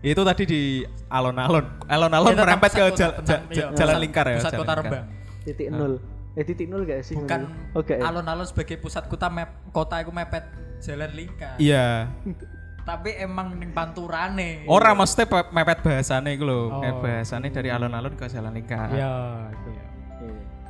Itu 0.01 0.23
tadi 0.23 0.43
di 0.45 0.61
alon-alon. 1.07 1.65
Alon-alon 1.85 2.23
Ya, 2.25 2.31
tentang 2.33 2.47
merempet 2.47 2.71
ke 2.71 2.75
pusat 2.77 2.87
kota, 2.89 2.95
jal- 2.95 3.15
tentang- 3.17 3.41
ja- 3.41 3.51
iya, 3.51 3.63
ja- 3.65 3.75
jalan 3.75 3.95
lingkar 3.99 4.25
ya. 4.25 4.37
pusat 4.37 4.47
jalan 4.49 4.59
kota. 4.61 4.73
Rembang 4.73 5.05
titik 5.41 5.67
nol 5.69 5.93
eh 6.39 6.45
titik 6.45 6.65
nol 6.65 6.83
gak 6.83 7.03
sih 7.03 7.13
bukan 7.13 7.51
oke 7.75 7.91
ya? 7.91 7.99
alun-alun 8.01 8.47
sebagai 8.47 8.79
pusat 8.79 9.05
kota 9.05 9.27
map 9.27 9.51
kota 9.69 9.99
itu 9.99 10.07
mepet 10.09 10.47
jalan 10.79 11.11
lingkar 11.11 11.59
Iya. 11.59 12.07
tapi 12.89 13.13
emang 13.13 13.53
ning 13.53 13.69
panturane 13.69 14.63
Ora 14.65 14.95
mesti 14.95 15.21
pe- 15.23 15.51
mepet 15.51 15.77
bahasane 15.79 16.33
iku 16.33 16.41
lho. 16.41 16.61
Oh. 16.71 16.81
Bahasane 16.97 17.51
dari 17.51 17.69
alon-alon 17.69 18.15
ke 18.15 18.25
jalan 18.25 18.49
lingkar. 18.49 18.89
iya 18.89 19.11
itu 19.51 19.69
ya 19.69 19.85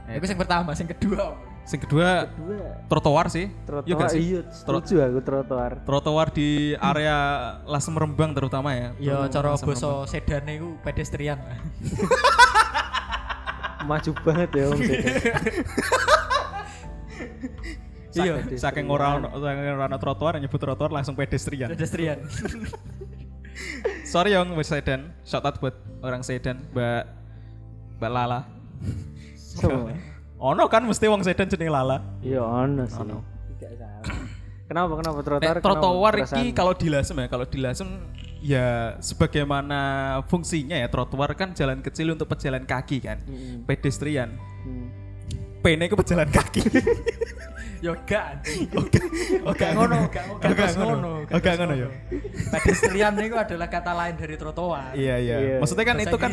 Iya. 0.09 0.17
itu 0.17 0.25
yang 0.27 0.41
pertama 0.41 0.73
yang 0.73 0.89
kedua 0.89 1.23
Sing 1.63 1.77
kedua 1.77 2.25
kedua 2.27 2.81
trotoar 2.89 3.29
sih. 3.29 3.45
Iya 3.45 3.61
trotoar 3.63 3.99
gak 4.01 4.09
sih? 4.09 4.21
iya 4.25 4.41
setuju 4.49 4.95
aku 4.99 5.19
trotoar 5.21 5.71
Trotoar 5.85 6.27
di 6.33 6.49
area 6.73 7.17
Lasem 7.63 7.93
Rembang 7.93 8.33
terutama 8.33 8.73
ya. 8.73 8.89
ya 8.97 9.29
cara 9.29 9.53
boso 9.53 10.03
sedane 10.03 10.57
itu 10.57 10.73
pedestrian 10.81 11.38
maju 13.86 14.12
banget 14.25 14.50
ya 14.55 14.65
om. 14.71 14.79
Iya, 18.09 18.41
saking 18.57 18.89
ora 18.89 19.21
ono 19.21 19.29
saking 19.38 19.63
ora 19.69 19.86
ono 19.86 19.98
trotoar 20.01 20.41
nyebut 20.41 20.57
trotoar 20.57 20.89
langsung 20.89 21.13
pedestrian. 21.13 21.69
pedestrian 21.69 22.17
Sorry 24.12 24.33
Yong, 24.33 24.57
Mbak 24.57 24.65
Sedan. 24.65 25.13
Shout 25.21 25.45
out 25.45 25.62
buat 25.62 25.77
orang 26.01 26.25
Sedan, 26.25 26.57
Mbak 26.74 27.03
Mbak 28.01 28.12
Lala. 28.12 28.50
Semua. 29.38 29.93
Ono 30.41 30.63
kan 30.65 30.81
mesti 30.89 31.05
wong 31.05 31.21
Sedan 31.21 31.45
jenenge 31.53 31.69
Lala. 31.69 32.01
iya 32.25 32.41
ono 32.41 32.89
sih 32.89 33.05
kenapa 34.69 34.93
kenapa 35.01 35.19
trotoar 35.25 35.55
Nek 35.57 35.63
trotoar 35.65 36.13
iki 36.21 36.43
kalau 36.53 36.74
di 36.77 36.88
Lasem 36.93 37.17
ya, 37.17 37.25
kalau 37.25 37.45
di 37.50 37.57
Lasem 37.57 37.89
ya 38.39 38.96
sebagaimana 39.03 39.79
fungsinya 40.31 40.79
ya 40.79 40.88
trotoar 40.88 41.36
kan 41.36 41.51
jalan 41.51 41.84
kecil 41.84 42.15
untuk 42.15 42.27
pejalan 42.31 42.63
kaki 42.63 43.03
kan. 43.03 43.19
Mm-mm. 43.27 43.67
Pedestrian. 43.67 44.36
Hmm. 44.63 44.88
Pene 45.60 45.91
ku 45.91 46.00
pejalan 46.00 46.27
kaki. 46.31 46.63
yo 47.79 47.96
gak 48.03 48.43
anjing. 48.43 48.67
Oh, 49.48 49.53
gak 49.55 49.72
ngono 49.72 50.12
gak 50.12 50.24
Oh, 50.27 50.39
ngono. 50.75 51.10
Oh, 51.31 51.39
gak 51.39 51.53
ngono 51.60 51.74
ya. 51.79 51.88
pedestrian 52.51 53.15
itu 53.15 53.36
adalah 53.39 53.67
kata 53.72 53.91
lain 53.96 54.15
dari 54.19 54.36
trotoar 54.36 54.91
Iya, 55.00 55.15
iya. 55.15 55.36
Iya. 55.39 55.55
Maksudnya 55.63 55.86
kan 55.88 55.96
itu 56.03 56.17
kan 56.19 56.31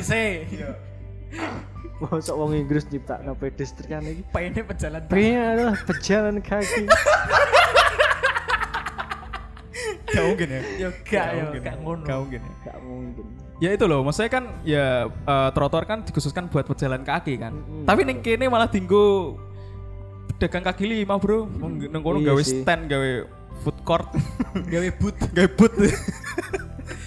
Masa 1.97 2.35
wong 2.37 2.53
Inggris 2.53 2.85
nyiptakno 2.91 3.39
pedestrian 3.39 4.03
iki 4.05 4.23
ini 4.27 4.61
pejalan 4.67 5.01
Pengen 5.07 5.43
adalah 5.55 5.77
pejalan 5.87 6.37
kaki 6.43 6.85
gak 10.09 10.25
mungkin 10.25 10.49
ya. 10.49 10.61
yo 10.77 10.89
gak 11.03 11.27
yo 11.29 11.43
mungkin. 11.43 11.61
gak 11.63 11.77
ngono 11.79 12.03
Gak 12.03 12.19
mungkin 12.19 12.41
ya. 12.41 12.53
Gak 12.65 12.79
mungkin 12.81 13.25
Ya 13.57 13.71
itu 13.73 13.85
loh, 13.85 14.05
maksudnya 14.05 14.29
kan 14.31 14.45
ya 14.63 14.87
eh, 15.09 15.49
trotoar 15.51 15.85
kan 15.85 16.05
dikhususkan 16.05 16.47
buat 16.47 16.65
pejalan 16.65 17.01
kaki 17.01 17.41
kan. 17.41 17.57
Mm-mm. 17.57 17.85
Tapi 17.85 18.05
ning 18.05 18.21
kene 18.21 18.47
malah 18.47 18.69
dinggo 18.69 19.37
pedagang 20.29 20.61
kaki 20.63 20.85
lima, 20.85 21.17
Bro. 21.17 21.49
Nang 21.57 21.81
nang 21.89 22.03
kono 22.03 22.21
Iya 22.21 22.37
gawe 22.37 22.43
sih. 22.43 22.61
stand, 22.61 22.85
gawe 22.87 23.25
food 23.59 23.79
court, 23.81 24.13
gawe 24.73 24.89
boot 24.95 25.17
gawe 25.37 25.49
booth. 25.51 25.73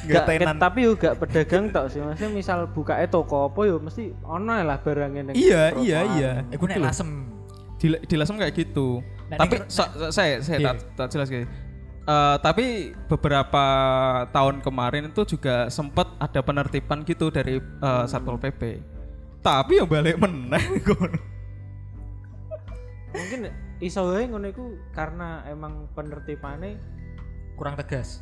Gak, 0.09 0.25
tenan. 0.25 0.57
tapi 0.57 0.89
yo 0.89 0.97
gak 0.97 1.21
pedagang 1.21 1.69
tok 1.69 1.85
sih 1.87 2.01
Maksudnya 2.01 2.33
misal 2.33 2.65
buka 2.65 2.97
toko 3.05 3.45
apa 3.45 3.61
yo 3.63 3.77
mesti 3.77 4.09
ono 4.25 4.57
lah 4.57 4.81
barangnya 4.81 5.37
Iya, 5.37 5.69
trotoar. 5.69 5.85
iya, 5.85 5.99
iya. 6.17 6.31
Gitu 6.49 6.81
loh. 6.81 6.89
lasem 6.89 7.09
Di, 7.77 7.87
di 7.95 8.15
Lasem 8.17 8.35
kayak 8.35 8.53
gitu. 8.57 8.99
Nah, 9.29 9.37
tapi 9.37 9.55
saya 10.09 10.41
saya 10.41 10.57
Iya. 10.57 10.73
tak, 10.97 11.07
jelas 11.13 11.29
guys. 11.29 11.47
Eh, 12.09 12.37
tapi 12.41 12.65
beberapa 13.05 13.65
tahun 14.27 14.59
kemarin 14.59 15.07
itu 15.07 15.21
juga 15.29 15.69
sempat 15.69 16.09
ada 16.17 16.41
penertiban 16.41 17.05
gitu 17.05 17.29
dari 17.29 17.61
eh, 17.61 18.05
Satpol 18.05 18.35
PP. 18.35 18.81
Tapi 19.39 19.77
yang 19.77 19.85
balik 19.85 20.17
meneh 20.17 20.63
kono. 20.87 21.21
Mungkin 23.09 23.39
iso 23.79 24.05
wae 24.05 24.25
ngono 24.25 24.47
iku 24.47 24.65
karena 24.91 25.45
emang 25.45 25.87
penertibane 25.93 26.75
kurang 27.55 27.75
tegas 27.75 28.19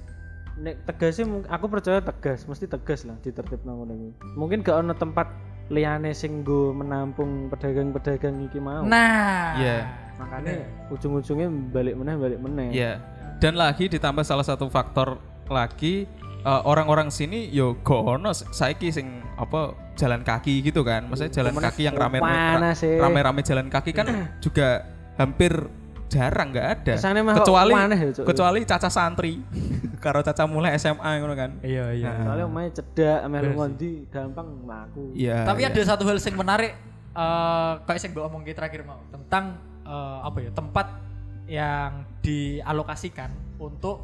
nek 0.56 0.86
tegasnya 0.86 1.26
mung- 1.26 1.46
aku 1.46 1.66
percaya 1.68 1.98
tegas 2.00 2.46
mesti 2.46 2.66
tegas 2.66 3.06
lah 3.06 3.18
ditertibno 3.20 3.74
ngono 3.76 3.94
iku 3.94 4.10
mungkin 4.34 4.62
gak 4.62 4.78
ono 4.80 4.94
tempat 4.94 5.30
liyane 5.70 6.14
sing 6.14 6.42
nggo 6.42 6.74
menampung 6.74 7.46
pedagang-pedagang 7.48 8.38
iki 8.44 8.58
mau 8.58 8.82
nah 8.82 9.54
Iya. 9.56 9.78
makanya 10.18 10.62
ujung-ujungnya 10.90 11.46
balik 11.70 11.94
meneh 11.96 12.16
balik 12.16 12.40
meneh 12.40 12.70
Iya. 12.72 12.94
Dan 13.38 13.54
lagi 13.54 13.86
ditambah 13.86 14.22
salah 14.22 14.42
satu 14.42 14.66
faktor 14.68 15.22
lagi 15.48 16.10
eh, 16.42 16.62
orang-orang 16.64 17.08
sini 17.08 17.48
yo 17.50 17.78
gono 17.80 18.34
saiki 18.34 18.90
sing 18.90 19.08
apa 19.36 19.74
jalan 19.94 20.22
kaki 20.22 20.62
gitu 20.62 20.82
kan. 20.82 21.06
Maksudnya 21.06 21.34
jalan 21.34 21.54
Kemana- 21.54 21.68
kaki 21.70 21.82
yang 21.86 21.96
rame 21.96 22.18
panas 22.18 22.82
sih. 22.82 22.98
rame-rame 22.98 23.42
jalan 23.42 23.68
kaki 23.68 23.92
kan 23.92 24.06
juga 24.46 24.86
hampir 25.16 25.54
jarang 26.08 26.50
nggak 26.50 26.68
ada. 26.82 26.94
Kecuali 27.36 27.74
ya, 27.74 28.10
kecuali 28.24 28.60
caca 28.64 28.90
santri. 28.90 29.34
Karo 29.98 30.22
caca 30.22 30.46
mulai 30.46 30.78
SMA 30.78 31.20
ngono 31.20 31.34
kan. 31.34 31.58
iya 31.62 31.90
iya 31.90 32.14
soalnya 32.22 32.46
omahe 32.46 32.70
cedak 32.70 33.26
melu 33.28 33.50
ngondi 33.52 34.06
gampang 34.08 34.46
mlaku 34.62 35.10
Iya. 35.18 35.42
tapi 35.42 35.66
iya. 35.66 35.74
ada 35.74 35.82
satu 35.84 36.06
hal 36.06 36.16
yang 36.16 36.38
menarik 36.38 36.72
eh 37.12 37.74
kayak 37.82 38.00
yang 38.06 38.12
gue 38.14 38.24
omongin 38.24 38.54
terakhir 38.54 38.86
mau 38.86 39.02
tentang 39.10 39.58
eh, 39.82 40.18
apa 40.22 40.38
ya 40.38 40.54
tempat 40.54 40.86
yang 41.48 42.04
dialokasikan 42.22 43.32
untuk 43.58 44.04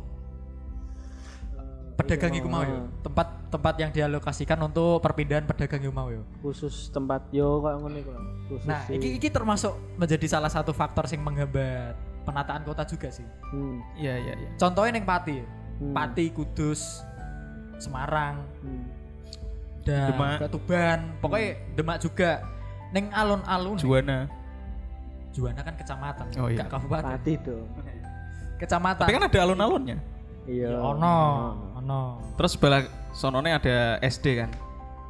pedagang 1.93 2.34
iku 2.34 2.49
mau 2.49 2.65
ya 2.65 2.89
tempat 3.06 3.27
tempat 3.53 3.75
yang 3.77 3.91
dialokasikan 3.93 4.58
untuk 4.65 4.97
perpindahan 4.97 5.45
pedagang 5.45 5.86
iku 5.86 5.93
mau 5.93 6.10
ya 6.10 6.23
khusus 6.41 6.89
tempat 6.89 7.21
yo 7.29 7.62
kok 7.62 7.77
ngono 7.84 7.97
iku 8.01 8.10
lah. 8.15 8.23
khusus 8.49 8.65
nah 8.65 8.82
iki 8.89 9.21
iki 9.21 9.29
termasuk 9.29 9.77
menjadi 9.99 10.25
salah 10.25 10.49
satu 10.49 10.73
faktor 10.73 11.06
yang 11.12 11.21
menghambat 11.21 11.93
penataan 12.25 12.65
kota 12.65 12.88
juga 12.88 13.12
sih 13.13 13.27
hmm. 13.53 13.77
Iya 13.99 14.13
iya 14.17 14.34
iya. 14.39 14.49
contohnya 14.58 14.97
yang 14.97 15.06
Pati 15.06 15.63
Hmm. 15.84 15.93
Pati 15.93 16.29
Kudus 16.29 17.01
Semarang 17.82 18.45
hmm. 18.62 18.86
dan 19.84 20.13
Demak. 20.13 20.38
Tuban 20.53 20.99
pokoknya 21.19 21.49
Demak 21.73 21.97
juga 21.99 22.45
neng 22.93 23.10
alun-alun 23.10 23.77
Juana. 23.82 24.29
Juwana 25.34 25.60
kan 25.60 25.74
kecamatan 25.74 26.26
Oh, 26.38 26.48
iya. 26.48 26.62
gak 26.62 26.69
kabupaten 26.72 27.04
pati 27.12 27.34
dong 27.38 27.65
kecamatan 28.56 29.04
Tapi 29.04 29.12
kan 29.12 29.24
ada 29.24 29.39
alun-alunnya. 29.41 29.98
iya 30.46 30.69
Ya, 30.69 30.78
ono 30.78 31.15
ono 31.74 32.00
Terus 32.36 32.54
sebelah 32.54 32.82
sonone 33.12 33.50
ada 33.50 33.98
SD 34.00 34.26
kan. 34.38 34.50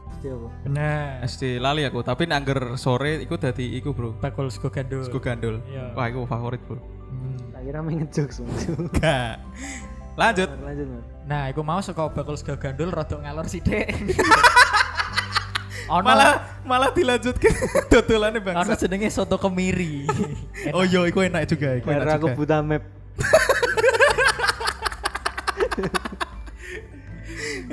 Pasti 0.05 0.27
apa 0.27 0.47
bener 0.61 1.21
SD 1.23 1.43
lali 1.57 1.83
aku, 1.83 1.99
tapi 2.01 2.23
nangger 2.23 2.75
sore 2.75 3.19
iku 3.19 3.35
dadi 3.35 3.73
iku, 3.73 3.91
Bro. 3.91 4.15
bakul 4.17 4.47
sego 4.47 4.67
gandul 4.67 5.01
Sego 5.01 5.17
gandul. 5.17 5.57
Iya. 5.65 5.91
Wah, 5.91 6.05
itu 6.05 6.21
favorit, 6.23 6.61
Bro. 6.63 6.77
Hmm. 6.77 7.37
tak 7.49 7.61
kira 7.63 7.79
main 7.79 7.97
ngejok 7.99 8.29
semua 8.29 8.57
Gak. 8.95 9.33
Lanjut. 10.13 10.49
lanjut 10.55 10.87
Mas. 10.87 11.05
nah 11.23 11.41
aku 11.47 11.61
mau 11.61 11.79
suka 11.79 12.05
bakul 12.07 12.35
sego 12.35 12.53
gandul 12.55 12.89
rodok 12.89 13.19
ngalor 13.19 13.45
sithik 13.45 13.89
ono. 15.89 16.05
Malah 16.05 16.33
malah 16.63 16.89
dilanjut 16.95 17.35
ke 17.39 17.49
dodolane 17.91 18.39
ono 18.39 18.75
jenenge 18.75 19.09
soto 19.11 19.37
kemiri. 19.39 20.07
Oh 20.75 20.83
iya, 20.87 21.03
iku 21.05 21.21
enak 21.21 21.45
juga, 21.49 21.75
iku 21.75 21.87
karena 21.91 22.15
enak 22.15 22.23
aku 22.23 22.27
buta 22.39 22.61
map. 22.63 22.83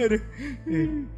Aduh. 0.00 0.20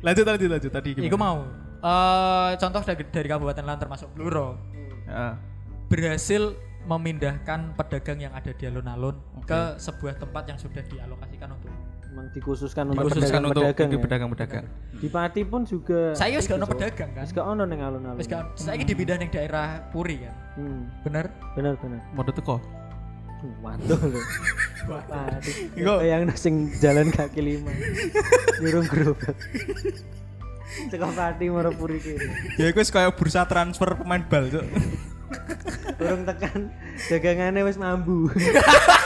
Lanjut 0.03 0.25
lanjut 0.27 0.49
lanjut. 0.51 0.71
Tadi 0.75 0.89
gimana? 0.93 1.09
Iku 1.09 1.17
mau. 1.17 1.47
Eh 1.83 2.51
contoh 2.61 2.83
dari, 2.85 3.05
dari 3.09 3.29
kabupaten 3.31 3.65
lain 3.65 3.79
termasuk 3.81 4.09
Bluro. 4.13 4.59
Heeh. 5.09 5.35
berhasil 5.93 6.57
memindahkan 6.89 7.77
pedagang 7.77 8.25
yang 8.25 8.33
ada 8.33 8.49
di 8.57 8.65
alun-alun 8.65 9.13
ke 9.45 9.77
sebuah 9.77 10.17
tempat 10.17 10.49
yang 10.49 10.57
sudah 10.57 10.81
dialokasikan 10.89 11.53
untuk 11.53 11.69
emang 12.13 12.29
dikhususkan 12.37 12.93
untuk 12.93 13.09
Dikhususkan 13.09 13.41
untuk 13.49 13.65
pedagang-pedagang 13.65 13.89
untuk 13.89 13.99
ya. 13.99 14.05
pedagang-pedagang. 14.05 14.65
di 15.01 15.09
Pati 15.09 15.43
pun 15.49 15.65
juga 15.65 16.13
saya 16.13 16.37
wis 16.37 16.45
gak 16.45 16.61
ono 16.61 16.69
pedagang 16.69 17.11
kan 17.17 17.25
wis 17.25 17.33
gak 17.33 17.47
ono 17.49 17.63
ning 17.65 17.81
alun-alun 17.81 18.21
wis 18.21 18.29
gak 18.29 18.53
saya 18.53 18.85
dipindah 18.85 19.17
ning 19.17 19.33
daerah 19.33 19.81
Puri 19.89 20.21
kan 20.21 20.35
hmm. 20.61 21.09
bener 21.09 21.25
bener 21.57 21.75
bener 21.81 22.01
Mode 22.13 22.33
teko. 22.37 22.61
Mantul 23.59 24.15
lho. 24.15 24.23
Pati. 25.11 25.75
Iku- 25.75 25.99
yang 26.07 26.31
sing 26.39 26.71
jalan 26.79 27.11
kaki 27.11 27.43
lima. 27.43 27.75
Nyurung 28.63 28.87
gerobak. 28.87 29.35
Teko 30.95 31.11
Pati 31.11 31.51
Marapuri 31.51 31.99
kene. 31.99 32.31
Ya 32.55 32.71
iku 32.71 32.79
wis 32.79 32.95
kayak 32.95 33.19
bursa 33.19 33.43
transfer 33.51 33.99
pemain 33.99 34.23
bal, 34.23 34.47
Cuk. 34.47 34.63
Urung 35.99 36.23
tekan 36.23 36.71
dagangannya 37.11 37.67
wis 37.67 37.83
mambu. 37.83 38.31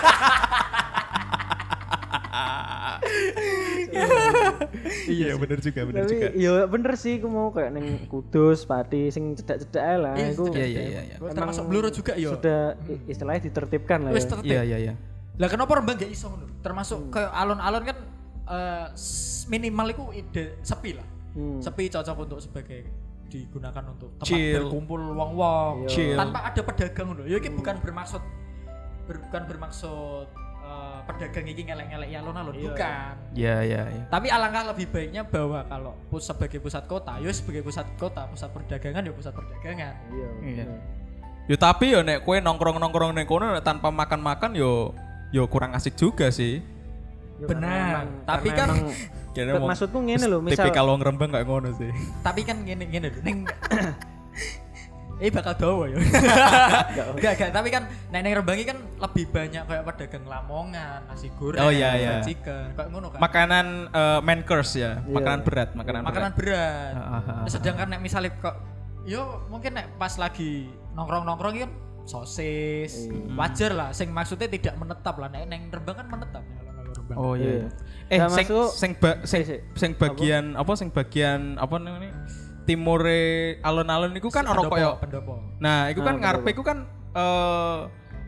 iya 5.08 5.32
bener 5.34 5.58
juga 5.58 5.80
bener 5.82 6.02
Tapi 6.02 6.12
juga 6.12 6.28
ya 6.34 6.52
bener 6.66 6.92
sih 6.94 7.16
aku 7.16 7.28
mau 7.28 7.48
kayak 7.48 7.70
neng 7.72 7.86
Kudus, 8.06 8.62
Pati 8.62 9.08
sing 9.08 9.34
cedak-cedak 9.34 9.82
ae 9.82 9.96
lah. 9.96 10.14
Iya, 10.14 10.28
Iku 10.30 10.44
iya 10.52 10.66
iya 10.66 10.82
iya 10.82 11.00
iya 11.06 11.16
termasuk 11.30 11.64
bluro 11.64 11.88
juga 11.88 12.12
ya 12.14 12.30
sudah 12.30 12.60
istilahnya 13.06 13.42
ditertibkan 13.42 13.98
lah 14.02 14.10
ya. 14.10 14.20
iya 14.42 14.60
iya 14.64 14.78
iya 14.82 14.94
lah 15.36 15.48
kenapa 15.48 15.72
Rembang 15.74 15.96
gak 15.96 16.08
iso 16.08 16.26
ngono 16.26 16.48
termasuk 16.60 17.10
kayak 17.10 17.28
alon-alon 17.30 17.82
kan 17.84 17.96
eh, 18.46 18.86
s- 18.92 19.44
minimal 19.46 19.86
itu 19.88 20.04
ide 20.14 20.44
sepi 20.60 20.92
lah 20.92 21.06
Hmm. 21.32 21.60
sepi 21.60 21.92
cocok 21.92 22.16
untuk 22.18 22.40
sebagai 22.40 22.80
digunakan 23.28 23.84
untuk 23.86 24.16
tempat 24.16 24.24
Chill. 24.24 24.56
berkumpul 24.56 24.96
wong-wong 25.12 25.84
Iya. 25.84 25.88
Chill. 25.90 26.16
tanpa 26.16 26.48
ada 26.48 26.60
pedagang 26.62 27.12
loh 27.12 27.22
ya 27.22 27.36
ini 27.36 27.52
bukan 27.52 27.76
bermaksud 27.76 28.24
ber- 29.04 29.20
bukan 29.20 29.42
bermaksud 29.44 30.26
pedagang 31.06 31.46
ini 31.46 31.62
ngelek-ngelek 31.62 32.08
ya 32.08 32.18
alon-alon 32.18 32.52
Iya. 32.52 32.64
bukan 32.66 33.12
iya 33.32 33.56
iya 33.62 33.82
iya 33.88 34.04
tapi 34.06 34.26
alangkah 34.28 34.62
lebih 34.68 34.86
baiknya 34.88 35.22
bahwa 35.22 35.62
kalau 35.64 35.92
pus 36.06 36.22
sebagai 36.22 36.58
pusat 36.58 36.84
kota 36.84 37.16
ya 37.16 37.30
sebagai 37.30 37.62
pusat 37.62 37.86
kota 37.94 38.26
pusat 38.26 38.50
perdagangan 38.50 39.00
ya 39.00 39.12
pusat 39.12 39.32
perdagangan 39.32 39.94
Iya. 40.08 40.28
Iya. 40.42 40.64
Yo 41.46 41.54
tapi 41.54 41.94
yo 41.94 42.02
nek 42.02 42.20
kue 42.20 42.38
nongkrong 42.38 42.76
nongkrong 42.76 43.14
nek 43.14 43.24
kono 43.24 43.48
nek 43.48 43.62
tanpa 43.62 43.88
makan 43.88 44.18
makan 44.20 44.50
yo 44.52 44.90
yo 45.30 45.46
kurang 45.46 45.72
asik 45.72 45.94
juga 45.94 46.26
sih. 46.28 46.58
Benar. 47.38 48.02
emang- 48.02 48.24
Tapi 48.24 48.48
kan- 48.50 48.70
emang- 48.72 49.68
maksudku 49.68 49.98
ngene 50.00 50.24
lho, 50.24 50.38
misal 50.40 50.64
tipikal 50.64 50.88
wong 50.88 50.98
rembang 50.98 51.28
gak 51.28 51.44
ngono 51.44 51.68
sih. 51.72 51.92
tapi 52.18 52.42
kan 52.42 52.64
lho 52.64 53.20
ning 53.22 53.44
Eh 55.16 55.32
bakal 55.32 55.56
dawa 55.56 55.84
ya. 55.88 55.96
Enggak 55.96 57.06
enggak, 57.16 57.48
tapi 57.48 57.68
kan 57.72 57.88
nek 58.12 58.20
ning 58.20 58.36
Rembangi 58.36 58.64
kan 58.68 58.78
lebih 59.00 59.24
banyak 59.32 59.64
kayak 59.64 59.82
pedagang 59.88 60.24
lamongan, 60.28 61.08
nasi 61.08 61.32
goreng, 61.40 61.64
Oh, 61.64 61.72
iya, 61.72 61.96
iya. 61.96 62.12
chicken, 62.20 62.76
kayak 62.76 62.88
ngono 62.92 63.08
kan. 63.08 63.18
Makanan 63.24 63.66
eh, 63.96 64.20
main 64.20 64.44
course 64.44 64.76
ya, 64.76 65.00
Iya. 65.00 65.16
makanan 65.16 65.40
berat, 65.40 65.70
makanan, 65.72 66.00
makanan 66.04 66.32
berat. 66.36 66.92
berat. 66.92 66.92
Ah, 67.00 67.16
ah, 67.16 67.30
ah, 67.32 67.46
Sedangkan 67.48 67.88
nek 67.96 68.00
misalnya 68.04 68.36
kok 68.36 68.60
yo 69.08 69.40
mungkin 69.48 69.80
nek 69.80 69.96
pas 69.96 70.12
lagi 70.20 70.68
nongkrong-nongkrong 70.92 71.64
kan 71.64 71.72
sosis, 72.04 73.08
Iya. 73.08 73.32
wajar 73.40 73.70
lah. 73.72 73.88
Sing 73.96 74.12
maksudnya 74.12 74.52
tidak 74.52 74.76
menetap 74.76 75.16
lah. 75.16 75.32
Nek 75.32 75.48
neng 75.48 75.72
Rembang 75.72 75.96
kan 75.96 76.06
menetap 76.12 76.44
ya 76.44 76.60
Rembang. 76.92 77.16
Oh 77.16 77.32
iya. 77.32 77.64
Iya. 77.64 77.68
iya. 78.12 78.20
Eh 78.20 78.20
sing 78.30 78.46
sing 78.76 78.90
ba, 79.00 79.10
sing, 79.24 79.40
sik. 79.48 79.60
sing 79.80 79.90
bagian 79.96 80.60
apa? 80.60 80.72
sing 80.76 80.92
bagian 80.92 81.56
apa 81.56 81.80
namanya? 81.80 82.12
Timure 82.66 83.22
alun-alun 83.62 84.12
iku 84.12 84.28
kan 84.28 84.44
ono 84.44 84.66
Pendopo, 84.66 84.74
koyo 84.74 84.90
pendopo. 84.98 85.34
Nah, 85.56 85.88
itu 85.88 86.02
kan 86.02 86.14
Ah, 86.14 86.20
ngarepe 86.20 86.50
iku 86.50 86.62
kan 86.62 86.78
eh 87.14 87.78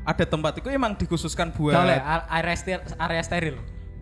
ada 0.08 0.24
tempat 0.24 0.56
itu 0.56 0.70
emang 0.70 0.96
dikhususkan 0.96 1.52
buat 1.52 1.76
oleh 1.76 2.00
area 2.30 2.56
steril, 2.56 2.80
area 2.96 3.20
steril. 3.20 3.56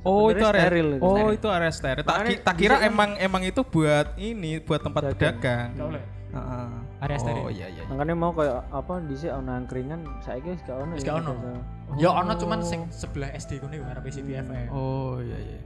Oh 0.06 0.30
itu 0.30 0.38
area 0.38 0.62
steril 0.62 0.88
itu. 0.94 1.02
Oh 1.02 1.28
itu 1.34 1.48
area 1.50 1.72
steril. 1.72 2.04
Tak, 2.04 2.16
tak 2.44 2.54
kira 2.54 2.78
kan- 2.78 2.86
emang 2.86 3.10
emang 3.18 3.42
itu 3.42 3.66
buat 3.66 4.14
ini 4.14 4.62
buat 4.62 4.78
tempat 4.78 5.10
Dagang. 5.10 5.18
pedagang. 5.18 5.68
Oleh. 5.82 6.02
Heeh. 6.30 6.68
Area 6.96 7.18
steril. 7.18 7.42
Oh 7.42 7.50
iya 7.50 7.66
iya. 7.66 7.82
iya. 7.82 7.90
makanya 7.90 8.14
mau 8.14 8.30
kayak 8.30 8.70
apa 8.70 8.94
di 9.02 9.14
sini 9.18 9.32
ono 9.34 9.50
angkringan 9.52 10.00
saiki 10.20 10.48
wis 10.48 10.62
gak 10.62 10.78
ono 10.78 10.92
Wis 10.94 11.02
ya, 11.02 11.08
gak 11.08 11.16
ono. 11.18 11.32
biasa. 11.34 11.98
Ya 11.98 12.10
ono 12.12 12.32
cuman 12.36 12.58
sing 12.62 12.80
sebelah 12.88 13.30
SD 13.32 13.58
kuwi 13.58 13.82
ngarepe 13.82 14.08
CPFM. 14.08 14.68
Oh 14.70 15.18
iya 15.18 15.38
iya. 15.42 15.58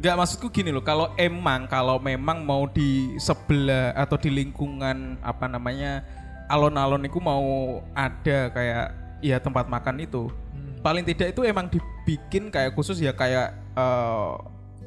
Enggak 0.00 0.16
maksudku 0.16 0.48
gini 0.48 0.72
loh, 0.72 0.80
kalau 0.80 1.12
emang 1.20 1.68
kalau 1.68 2.00
memang 2.00 2.40
mau 2.40 2.64
di 2.64 3.20
sebelah 3.20 3.92
atau 3.92 4.16
di 4.16 4.32
lingkungan 4.32 5.20
apa 5.20 5.44
namanya 5.44 6.00
alon-alon 6.48 7.04
itu 7.04 7.20
mau 7.20 7.78
ada 7.92 8.48
kayak 8.48 8.96
ya 9.20 9.36
tempat 9.36 9.68
makan 9.68 10.00
itu. 10.00 10.32
Hmm. 10.32 10.80
Paling 10.80 11.04
tidak 11.04 11.36
itu 11.36 11.44
emang 11.44 11.68
dibikin 11.68 12.48
kayak 12.48 12.72
khusus 12.72 12.96
ya 12.96 13.12
kayak 13.12 13.52
eh, 13.76 14.32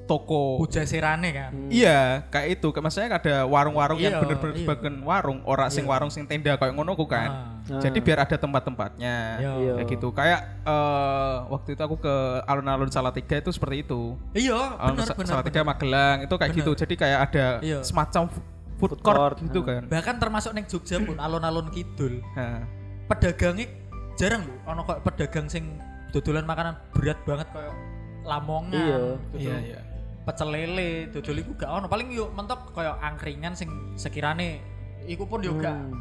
toko 0.04 0.60
Puja 0.60 0.84
serane 0.84 1.32
kan. 1.32 1.52
Iya, 1.72 2.28
kayak 2.28 2.60
itu. 2.60 2.68
Maksudnya 2.70 3.16
ada 3.16 3.36
warung-warung 3.48 3.96
yang 3.98 4.16
Iya, 4.16 4.22
bener-bener 4.22 4.56
iya. 4.56 4.62
sebagian 4.68 4.96
warung, 5.02 5.39
ora 5.48 5.72
sing 5.72 5.88
warung 5.88 6.12
sing 6.12 6.28
tenda 6.28 6.60
kayak 6.60 6.76
ngono 6.76 6.92
ku 6.94 7.08
kan. 7.08 7.60
Ah. 7.63 7.80
Jadi 7.80 8.04
biar 8.04 8.28
ada 8.28 8.36
tempat-tempatnya. 8.36 9.16
Iya. 9.39 9.74
Kayak 9.80 9.88
gitu. 9.96 10.08
Kayak 10.12 10.39
eh, 10.68 11.36
waktu 11.48 11.70
itu 11.76 11.82
aku 11.82 11.96
ke 12.04 12.16
alun-alun 12.44 12.92
Salatiga 12.92 13.39
itu 13.39 13.56
seperti 13.56 13.88
itu. 13.88 14.20
Iya, 14.36 14.76
Sa- 15.00 15.16
benar. 15.16 15.39
Salatiga 15.39 15.62
Magelang 15.63 16.18
itu 16.28 16.36
kayak 16.36 16.52
Bener. 16.52 16.60
gitu. 16.68 16.72
Jadi 16.76 16.94
kayak 17.00 17.20
ada 17.32 17.46
Iya. 17.63 17.80
semacam 17.82 18.28
food, 18.28 18.44
Food 18.74 19.00
court, 19.00 19.16
court, 19.16 19.36
gitu 19.39 19.60
ah. 19.63 19.80
kan. 19.80 19.82
Bahkan 19.88 20.16
termasuk 20.20 20.52
neng 20.52 20.68
Jogja 20.68 21.00
pun 21.00 21.16
alun-alun 21.24 21.72
kidul. 21.72 22.20
Nah, 22.36 22.68
Pedagangnya 23.08 23.68
jarang 24.20 24.44
loh. 24.44 24.58
Ono 24.76 24.82
kayak 24.84 25.02
pedagang 25.08 25.48
sing 25.48 25.80
dodolan 26.12 26.44
makanan 26.44 26.76
berat 26.92 27.20
banget 27.24 27.48
kayak 27.52 27.72
lamongan. 28.24 28.76
Iya. 28.76 28.98
dodol 29.32 29.39
iya 29.39 29.56
iya. 29.60 29.80
Pecel 30.23 30.49
lele, 30.49 31.12
dodol 31.12 31.38
iku 31.38 31.51
gak 31.55 31.67
ono. 31.67 31.86
Paling 31.88 32.07
yuk 32.12 32.31
mentok 32.31 32.71
kayak 32.71 32.95
angkringan 32.99 33.53
sing 33.53 33.67
sekirane 33.95 34.63
iku 35.03 35.27
pun 35.27 35.43
yo 35.43 35.51
gak 35.59 35.75
Hmm. 35.75 35.99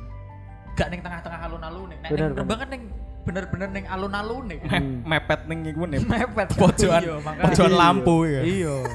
gak 0.72 0.88
neng 0.88 1.02
tengah-tengah 1.02 1.40
alun-alun 1.44 1.90
nek 1.90 1.98
Bener, 2.08 2.30
neng 2.32 2.38
Rembang 2.38 2.58
kan 2.62 2.68
neng 2.70 2.82
bener-bener 3.22 3.68
neng 3.68 3.84
alun-alun 3.86 4.44
nih. 4.46 4.58
Hmm. 4.62 5.02
Mepet 5.04 5.40
ning 5.46 5.60
iku 5.66 5.82
nih. 5.84 6.00
Mepet 6.00 6.48
kan. 6.54 6.58
Pojokan 6.62 7.02
Iya, 7.02 7.14
pojokan 7.20 7.70
Iya. 7.70 7.78
lampu 7.78 8.16
ya. 8.24 8.40
Iya. 8.42 8.76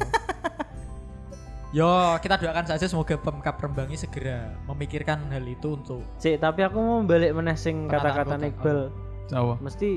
Yo, 1.76 1.92
kita 2.24 2.40
doakan 2.40 2.64
saja 2.64 2.88
semoga 2.88 3.20
Pemkap 3.20 3.60
Rembangi 3.60 4.00
segera 4.00 4.56
memikirkan 4.66 5.28
hal 5.30 5.44
itu 5.44 5.76
untuk 5.76 6.00
Cik, 6.18 6.40
tapi 6.40 6.64
aku 6.64 6.80
mau 6.80 7.04
balik 7.04 7.36
meneh 7.36 7.60
sing 7.60 7.92
Penataan 7.92 8.24
kata-kata. 8.24 8.48
Iqbal. 8.48 8.80
Jawa. 9.28 9.54
Mesti 9.60 9.90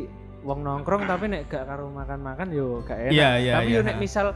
wong 0.43 0.67
nongkrong 0.67 1.07
tapi 1.07 1.31
nek 1.31 1.47
gak 1.47 1.71
karo 1.71 1.87
makan-makan 1.89 2.51
yo 2.51 2.83
gak 2.83 2.99
enak. 3.07 3.13
Iya, 3.15 3.31
iya, 3.39 3.53
tapi 3.63 3.71
iya. 3.71 3.77
yo 3.79 3.81
nek 3.87 3.97
misal 4.03 4.35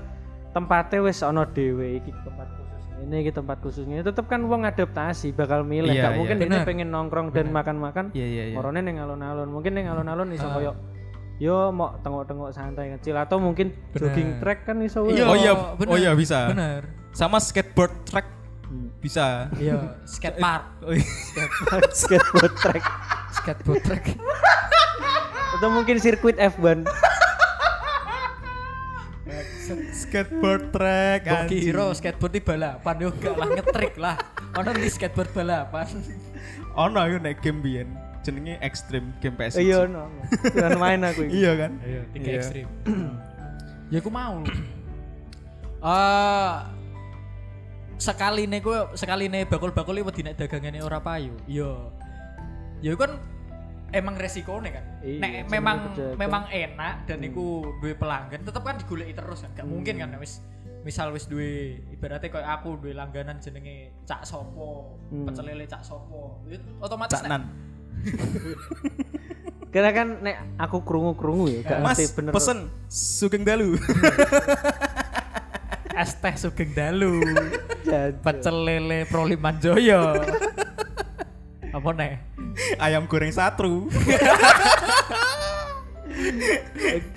tempatnya 0.55 1.03
wis 1.03 1.19
ono 1.21 1.43
dhewe 1.45 1.99
iki 1.99 2.15
tempat 2.17 2.47
khusus 2.49 2.73
ini 2.97 3.17
iki 3.21 3.31
tempat 3.31 3.57
khusus 3.59 3.85
ini 3.85 4.01
tetep 4.01 4.25
kan 4.25 4.41
wong 4.41 4.63
adaptasi 4.63 5.31
bakal 5.31 5.61
milih 5.61 5.91
Iya, 5.91 6.01
gak 6.01 6.13
iya. 6.13 6.17
mungkin 6.17 6.37
ini 6.39 6.47
Bener. 6.49 6.65
pengen 6.65 6.89
nongkrong 6.89 7.29
dan 7.29 7.51
makan-makan 7.51 8.05
Iya 8.11 8.25
iya 8.25 8.45
iya. 8.49 8.55
Morone 8.55 8.81
ning 8.81 8.97
alun-alun. 8.97 9.51
Mungkin 9.51 9.73
ning 9.73 9.87
alun-alun 9.87 10.31
iso 10.31 10.47
koyo 10.47 10.73
yo 11.37 11.69
mau 11.69 11.99
tengok-tengok 11.99 12.49
santai 12.49 12.95
kecil 12.95 13.19
atau 13.19 13.37
mungkin 13.37 13.75
Bener. 13.91 13.99
jogging 14.01 14.31
track 14.39 14.61
kan 14.65 14.79
iso. 14.81 15.03
Iya, 15.05 15.27
Oh 15.27 15.35
iya, 15.35 15.53
bener. 15.75 15.91
oh 15.91 15.99
iya 15.99 16.13
bisa. 16.15 16.49
bener. 16.49 16.87
Sama 17.11 17.37
skateboard 17.37 17.93
track 18.05 18.31
Hmm. 18.65 18.89
bisa. 18.97 19.53
Iya, 19.55 20.01
skate 20.03 20.41
park, 20.41 20.65
Oh, 20.81 20.95
iya. 20.97 21.05
skateboard 21.93 22.55
track 22.57 22.83
skateboard 23.33 23.83
track. 23.83 24.05
atau 25.55 25.69
mungkin 25.69 25.97
sirkuit 25.97 26.35
F1. 26.35 26.83
Skateboard 29.93 30.71
track. 30.71 31.21
Anjing. 31.27 31.71
kira 31.71 31.85
skateboard 31.97 32.33
di 32.33 32.43
balapan 32.43 32.95
yo 33.01 33.11
gak 33.17 33.35
lah 33.37 33.49
ngetrik 33.51 33.95
lah. 33.97 34.17
Ono 34.61 34.71
di 34.73 34.89
skateboard 34.91 35.31
balapan. 35.33 35.87
Ono 36.75 36.99
aku 36.99 37.17
nek 37.23 37.39
game 37.41 37.61
biyen 37.65 37.89
jenenge 38.25 38.57
Extreme 38.65 39.13
Game 39.21 39.37
PS. 39.37 39.61
Iya 39.61 39.85
no. 39.85 40.09
Jangan 40.53 40.79
main 40.81 41.01
aku. 41.05 41.29
Iya 41.45 41.53
kan? 41.61 41.73
Iya, 41.85 42.01
tiga 42.13 42.29
Iya. 42.29 42.39
ekstrim. 42.41 42.69
ya 43.93 43.99
aku 44.01 44.11
mau. 44.11 44.41
Eh 45.85 46.53
sekali 48.01 48.43
nih 48.51 48.61
gue 48.61 48.79
sekali 48.99 49.31
nih 49.31 49.47
bakul-bakul 49.47 49.97
itu 49.97 50.21
nek 50.25 50.35
dagangane 50.41 50.81
ora 50.81 50.99
payu. 50.99 51.37
Iya. 51.45 51.93
Ya 52.81 52.93
kan 52.97 53.17
emang 53.95 54.19
resiko 54.19 54.59
kan. 54.59 54.85
Iya, 55.01 55.19
nek 55.23 55.33
memang 55.47 55.95
pedagang. 55.95 56.19
memang 56.19 56.43
enak 56.51 56.95
dan 57.07 57.19
iku 57.23 57.63
duwe 57.79 57.95
pelanggan, 57.95 58.43
tetep 58.43 58.61
kan 58.61 58.77
digoleki 58.77 59.15
terus 59.15 59.47
kan. 59.47 59.51
Gak 59.55 59.65
mungkin 59.65 59.95
kan 59.97 60.11
wis 60.19 60.43
misal 60.85 61.09
wis 61.15 61.25
duwe 61.25 61.81
ibaratnya 61.89 62.29
kayak 62.29 62.61
aku 62.61 62.77
duwe 62.77 62.93
langganan 62.93 63.39
jenenge 63.39 63.95
cak 64.05 64.21
sopo, 64.23 64.99
Hmm. 65.09 65.25
pecel 65.25 65.47
lele 65.47 65.65
cak 65.65 65.81
sopo. 65.81 66.45
Itu 66.45 66.61
otomatis 66.77 67.17
Cak 67.17 67.31
Nan. 67.31 67.43
Karena 69.73 69.91
kan 69.91 70.09
nek 70.23 70.37
aku 70.55 70.83
krungu-krungu 70.83 71.51
ya 71.51 71.61
gak 71.65 71.81
Mas, 71.83 71.99
ngerti 71.99 72.05
bener. 72.15 72.31
pesen 72.31 72.59
sugeng 72.87 73.43
dalu. 73.43 73.75
es 75.95 76.11
teh 76.15 76.35
sugeng 76.35 76.71
dalu. 76.71 77.23
Pecel 78.23 78.57
lele 78.63 79.07
Proliman 79.07 79.59
Joyo. 79.59 80.15
Apa 81.75 81.91
nih? 81.91 82.34
Ayam 82.79 83.07
goreng 83.11 83.33
satru. 83.35 83.91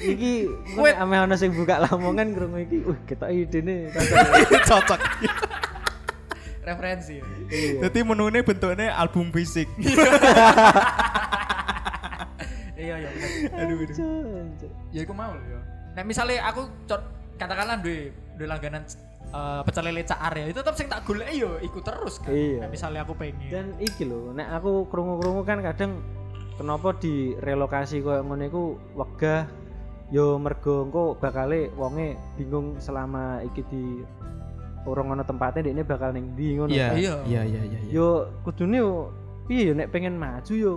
iki 0.02 0.50
ame 0.98 1.16
ana 1.16 1.38
sing 1.38 1.54
buka 1.54 1.80
lamongan 1.86 2.34
krungu 2.34 2.60
iki. 2.66 2.78
Uh, 2.84 2.98
kita 3.06 3.30
idene. 3.30 3.94
Cocok. 4.66 5.00
Referensi. 6.68 7.24
Iya. 7.48 7.88
Jadi 7.88 8.00
menunya 8.04 8.44
bentuknya 8.44 8.92
album 8.98 9.32
fisik. 9.32 9.72
iya 12.76 12.96
iya 13.00 13.10
aduh, 13.56 13.76
aduh. 13.80 13.96
Jajan. 13.96 14.72
Ya 14.92 15.02
aku 15.08 15.14
mau 15.16 15.32
loh 15.32 15.46
ya. 15.48 15.60
Nah 15.96 16.04
misalnya 16.04 16.44
aku 16.44 16.68
katakanlah 17.40 17.80
duwe 17.80 18.12
duwe 18.36 18.48
langganan 18.50 18.84
eh, 19.28 19.62
pecel 19.64 19.84
lele 19.88 20.02
cak 20.04 20.20
area 20.32 20.46
itu 20.48 20.60
tetap 20.60 20.76
sing 20.76 20.88
tak 20.88 21.04
golek 21.04 21.28
yo 21.34 21.60
ikut 21.60 21.84
terus 21.84 22.20
kan. 22.20 22.32
Iya. 22.32 22.64
Nah, 22.64 22.70
misalnya 22.70 23.02
aku 23.04 23.14
pengen. 23.16 23.50
Dan 23.52 23.68
iki 23.78 24.04
lho, 24.04 24.32
nek 24.32 24.48
aku 24.56 24.88
krungu-krungu 24.88 25.44
kan 25.44 25.60
kadang 25.62 26.00
kenapa 26.58 26.96
direlokasi 26.98 28.02
koyo 28.02 28.26
ngono 28.26 28.44
iku 28.46 28.64
wegah 28.96 29.46
yo 30.10 30.40
mergo 30.40 30.88
engko 30.88 31.20
bakale 31.20 31.68
wonge 31.76 32.16
bingung 32.40 32.80
selama 32.80 33.44
iki 33.44 33.62
di 33.68 33.84
urung 34.88 35.12
ono 35.12 35.22
tempatnya 35.22 35.68
ini 35.68 35.84
bakal 35.84 36.16
ning 36.16 36.32
ndi 36.34 36.48
ngono 36.56 36.72
Iya. 36.72 36.88
kan. 36.88 36.96
Iya. 36.98 37.14
Iya 37.28 37.42
iya 37.44 37.62
iya. 37.68 37.80
iya. 37.84 37.92
yo 37.92 38.08
kudune 38.42 38.80
yo 38.80 39.12
piye 39.46 39.68
yo 39.68 39.74
nek 39.76 39.92
pengen 39.92 40.16
maju 40.16 40.54
yo 40.56 40.72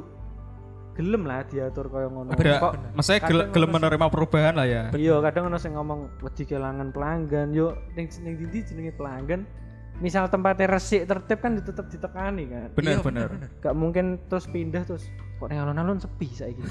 gelem 1.00 1.24
lah 1.24 1.40
diatur 1.42 1.88
koyo 1.88 2.06
ngono. 2.06 2.36
Kok 2.36 2.72
maksudnya 2.92 3.20
gel- 3.22 3.48
gelem 3.48 3.70
menerima 3.70 4.06
perubahan 4.06 4.52
lah 4.52 4.66
ya. 4.66 4.82
iya 4.92 5.16
kadang 5.20 5.48
ono 5.48 5.56
sing 5.56 5.72
ngomong 5.72 6.20
wedi 6.20 6.44
kelangan 6.44 6.92
pelanggan 6.92 7.50
yo 7.50 7.72
ning 7.94 8.12
ning 8.20 8.36
ndi 8.38 8.60
jenenge 8.60 8.92
pelanggan? 8.92 9.48
Misal 9.96 10.28
tempatnya 10.28 10.64
resik 10.70 11.04
tertib 11.04 11.38
kan 11.38 11.56
tetep 11.56 11.84
ditekani 11.86 12.44
kan? 12.46 12.68
Bener 12.72 12.88
Iya, 12.90 12.98
bener. 13.00 13.28
gak 13.58 13.74
mungkin 13.74 14.04
terus 14.26 14.44
pindah 14.46 14.80
terus 14.82 15.04
kok 15.36 15.44
ning 15.46 15.60
alun-alun 15.60 15.96
sepi 15.96 16.24
saiki? 16.30 16.64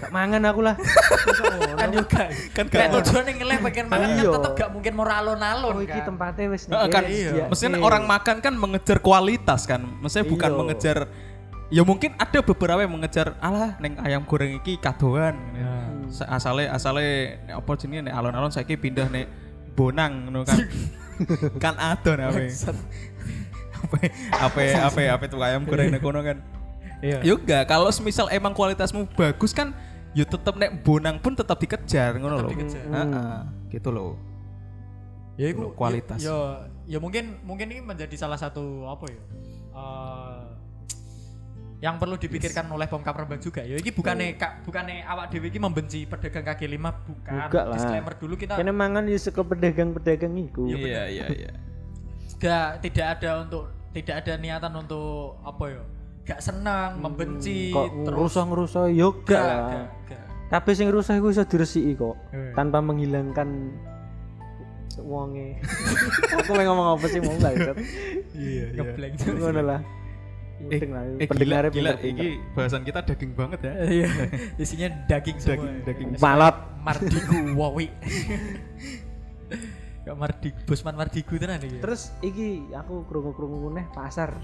Gak 0.00 0.08
mangan 0.10 0.44
aku 0.44 0.60
lah. 0.60 0.76
Kan 1.80 1.88
juga 1.90 2.28
Kan 2.52 2.68
kayak 2.68 2.88
gak 2.88 2.92
tujuan 3.00 3.24
yang 3.24 3.38
ngelih 3.40 3.58
pengen 3.62 3.86
makan 3.86 4.04
kan 4.04 4.10
Iya. 4.14 4.30
tetep 4.30 4.52
gak 4.54 4.70
mungkin 4.70 4.92
mau 4.94 5.04
alon-alon 5.04 5.74
oh 5.74 5.80
iki 5.80 5.96
kan. 5.96 6.06
tempatnya 6.06 6.44
wis 6.46 6.62
Heeh, 6.66 6.88
kan. 6.88 7.02
iya. 7.04 7.44
Maksudnya 7.46 7.80
orang 7.80 8.04
makan 8.04 8.36
kan 8.40 8.52
mengejar 8.52 8.98
kualitas 9.00 9.64
kan. 9.64 9.80
Maksudnya 10.00 10.26
bukan 10.26 10.50
Iya. 10.50 10.58
mengejar 10.58 10.98
ya 11.68 11.82
mungkin 11.82 12.12
ada 12.16 12.40
beberapa 12.40 12.80
yang 12.80 12.92
mengejar 12.92 13.34
alah 13.38 13.76
neng 13.78 13.96
ayam 14.00 14.22
goreng 14.24 14.58
iki 14.58 14.76
kadoan. 14.76 15.34
Hmm. 15.56 16.08
Sa- 16.08 16.28
Asale 16.28 16.68
asale 16.68 17.06
nek 17.44 17.54
apa 17.58 17.70
jenenge 17.74 18.08
nek 18.08 18.14
alon-alon 18.14 18.50
saiki 18.50 18.76
pindah 18.76 19.08
nek 19.08 19.26
Bonang 19.74 20.28
ngono 20.28 20.46
kan. 20.46 20.58
kan 21.64 21.74
adon 21.76 22.18
apa. 22.20 22.38
Apa 23.84 23.98
apa 24.38 24.60
apa 24.86 25.00
apa 25.12 25.24
tuh 25.26 25.40
ayam 25.40 25.64
goreng 25.64 25.90
nek 25.90 26.00
kono 26.00 26.20
kan. 26.20 26.38
iya 27.02 27.20
Yo 27.20 27.36
enggak, 27.36 27.66
kalau 27.66 27.90
semisal 27.90 28.30
emang 28.30 28.54
kualitasmu 28.54 29.04
bagus 29.12 29.50
kan 29.50 29.74
yo 30.14 30.22
tetep 30.22 30.54
nek 30.54 30.80
Bonang 30.80 31.18
pun 31.18 31.34
tetap 31.34 31.58
dikejar 31.58 32.16
ngono. 32.16 32.48
Heeh, 32.48 33.34
gitu 33.70 33.90
loh. 33.90 34.14
ya 35.34 35.50
itu 35.50 35.66
Kualitas. 35.74 36.22
ya 36.22 36.62
ya 36.86 37.02
mungkin 37.02 37.42
mungkin 37.42 37.66
ini 37.66 37.82
menjadi 37.82 38.14
salah 38.14 38.38
satu 38.38 38.86
apa 38.86 39.10
ya 39.10 39.18
eh, 39.74 40.33
yang 41.82 41.98
perlu 41.98 42.16
dipikirkan 42.16 42.70
oleh 42.70 42.86
Pemkap 42.86 43.12
Rembang 43.12 43.42
juga. 43.42 43.60
Ya 43.60 43.76
ini 43.76 43.90
bukannya 43.90 44.38
kak 44.38 44.64
bukannya 44.64 45.04
awak 45.04 45.28
dewi 45.28 45.50
ini 45.52 45.58
membenci 45.60 46.06
pedagang 46.06 46.46
kaki 46.46 46.70
lima 46.70 46.94
bukan. 46.94 47.50
Bukan 47.50 47.64
lah. 47.66 47.76
disclaimer 47.76 48.14
dulu 48.16 48.34
kita 48.38 48.54
kene 48.56 48.72
mangan 48.72 49.04
yo 49.10 49.18
saka 49.20 49.42
pedagang-pedagang 49.44 50.34
iku. 50.38 50.64
Iya 50.70 51.04
iya 51.10 51.24
iya. 51.28 51.52
gak 52.40 52.84
tidak 52.84 53.18
ada 53.18 53.46
untuk 53.46 53.68
tidak 53.94 54.20
ada 54.24 54.32
niatan 54.36 54.72
untuk 54.76 55.38
apa 55.40 55.64
ya 55.70 55.82
gak 56.24 56.40
senang 56.40 56.98
membenci 57.00 57.68
kok 57.72 57.88
terus 58.04 58.32
ngerusak-ngerusak 58.36 58.86
yo 58.96 59.08
gak 59.24 59.44
gak 60.08 60.22
kabeh 60.50 60.72
sing 60.76 60.88
rusak 60.92 61.20
iku 61.20 61.32
iso 61.32 61.44
diresiki 61.44 61.92
kok 61.96 62.16
Eh. 62.32 62.52
tanpa 62.52 62.78
menghilangkan 62.80 63.48
wonge. 65.02 65.58
Aku 66.38 66.54
mau 66.54 66.62
ngomong 66.62 66.88
apa 66.94 67.06
sih 67.10 67.18
mau 67.18 67.34
enggak 67.34 67.74
Iya 68.30 68.64
ngeblank 68.78 69.12
ngono 69.26 69.62
lah 69.62 69.80
Eh, 70.56 70.80
eh 71.18 71.26
gila, 71.28 71.66
gila, 71.66 71.92
ini 72.00 72.38
bahasan 72.52 72.82
kita 72.82 73.02
daging 73.02 73.32
banget 73.32 73.60
ya. 73.60 73.72
iya 73.96 74.08
isinya 74.62 74.88
daging 75.04 75.36
semua 75.36 75.66
Daging- 75.66 75.82
daging. 75.84 76.08
Malot. 76.16 76.56
mardigu 76.80 77.38
wawi 77.60 77.88
gak 80.04 80.14
mardigu 80.14 80.58
bosman 80.64 80.94
mardigu 80.94 81.32
tenan 81.34 81.56
iki 81.58 81.80
terus 81.80 82.12
iki 82.20 82.68
aku 82.70 83.02
krungu-krungu 83.04 83.72
neh 83.72 83.88
pasar 83.90 84.36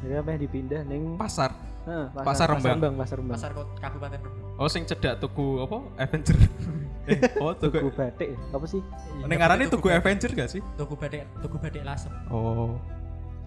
jadi 0.00 0.18
apa 0.18 0.28
yang 0.30 0.40
dipindah 0.42 0.80
ning 0.82 1.14
Pasar. 1.14 1.52
Heeh, 1.82 2.06
Pasar 2.16 2.46
Rembang. 2.48 2.94
pasar 2.96 3.16
Rembang 3.18 3.34
pasar 3.34 3.50
kota 3.52 3.74
kabupaten 3.76 4.18
Rembang 4.18 4.44
Oh 4.56 4.66
sing 4.66 4.82
cedak 4.82 5.18
tuku 5.18 5.60
apa? 5.60 5.82
Avenger. 5.98 6.38
eh, 7.04 7.18
oh 7.38 7.52
tuku 7.52 7.76
tuku. 7.76 7.88
batik 7.92 8.28
apa 8.48 8.64
sih 8.64 8.80
Ning 9.20 9.36
ngarane 9.36 9.66
tuku 9.66 9.86
Avenger 9.90 10.30
gak 10.32 10.48
sih? 10.48 10.62
tuku 10.74 10.94
batik 10.94 11.26
tuku 11.38 11.56
batik 11.56 11.82
lasem 11.82 12.10
Oh. 12.26 12.78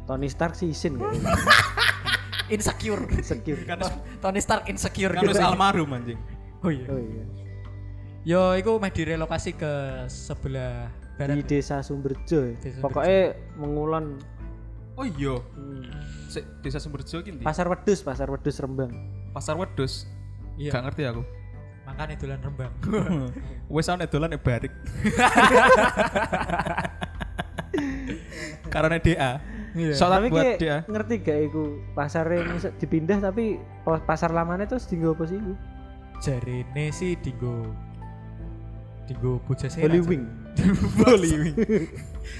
Tony 0.05 0.27
Stark 0.27 0.53
sisin 0.53 0.95
kan 0.95 1.09
insecure 2.47 3.03
secure 3.21 3.61
Kan 3.63 3.79
Tony 4.19 4.37
Stark 4.37 4.67
insecure 4.67 5.09
kan 5.09 5.23
wis 5.23 5.33
gitu. 5.33 5.43
almarhum 5.43 5.89
anjing. 5.89 6.19
oh 6.59 6.69
iya 6.69 6.85
oh 6.87 6.97
iya 6.97 7.23
yo 8.25 8.41
iku 8.53 8.77
meh 8.77 8.89
direlokasi 8.89 9.53
ke 9.53 9.71
sebelah 10.05 10.89
di 10.89 11.13
barat 11.15 11.45
desa 11.45 11.79
Sumberjo 11.79 12.39
ya. 12.43 12.55
Desa 12.57 12.79
pokoknya 12.81 13.19
mengulon 13.55 14.17
Oh 14.95 15.03
iya. 15.03 15.35
hmm, 15.35 15.83
Sik 16.27 16.43
desa 16.59 16.79
Sumberjo 16.79 17.19
ki 17.19 17.31
ndi? 17.31 17.43
pasar 17.43 17.67
wedus 17.67 17.99
pasar 17.99 18.27
wedus 18.27 18.55
Rembang 18.57 18.91
Pasar 19.29 19.55
Wedus. 19.55 20.07
iya 20.55 20.71
Gak 20.71 20.87
ngerti 20.87 21.03
aku. 21.05 21.21
makanya 21.83 22.15
dolan 22.15 22.39
Rembang 22.41 22.73
Wes 23.73 23.85
ana 23.85 24.05
dolan 24.05 24.31
nek 24.31 24.41
barik. 24.41 24.71
Karena 28.67 28.97
DA. 28.97 29.31
Sholat 29.75 30.17
tapi 30.17 30.27
buat 30.29 30.45
ki 30.45 30.53
DA. 30.57 30.77
ngerti 30.85 31.15
gak 31.19 31.39
iku 31.45 31.63
pasar 31.91 32.25
yang 32.27 32.47
dipindah 32.73 33.19
tapi 33.19 33.55
pas- 33.81 33.99
pasar 34.01 34.31
lamanya 34.31 34.63
terus 34.65 34.83
tinggal 34.83 35.11
apa 35.11 35.25
sih 35.25 35.35
iku 35.35 35.53
jarene 36.17 36.85
sih 36.89 37.13
digo 37.15 37.67
digo 39.05 39.37
bocah 39.43 39.67
sih 39.67 39.81
Holy 39.81 39.99
Wing 40.01 40.23
Holy 41.03 41.31
Wing. 41.35 41.55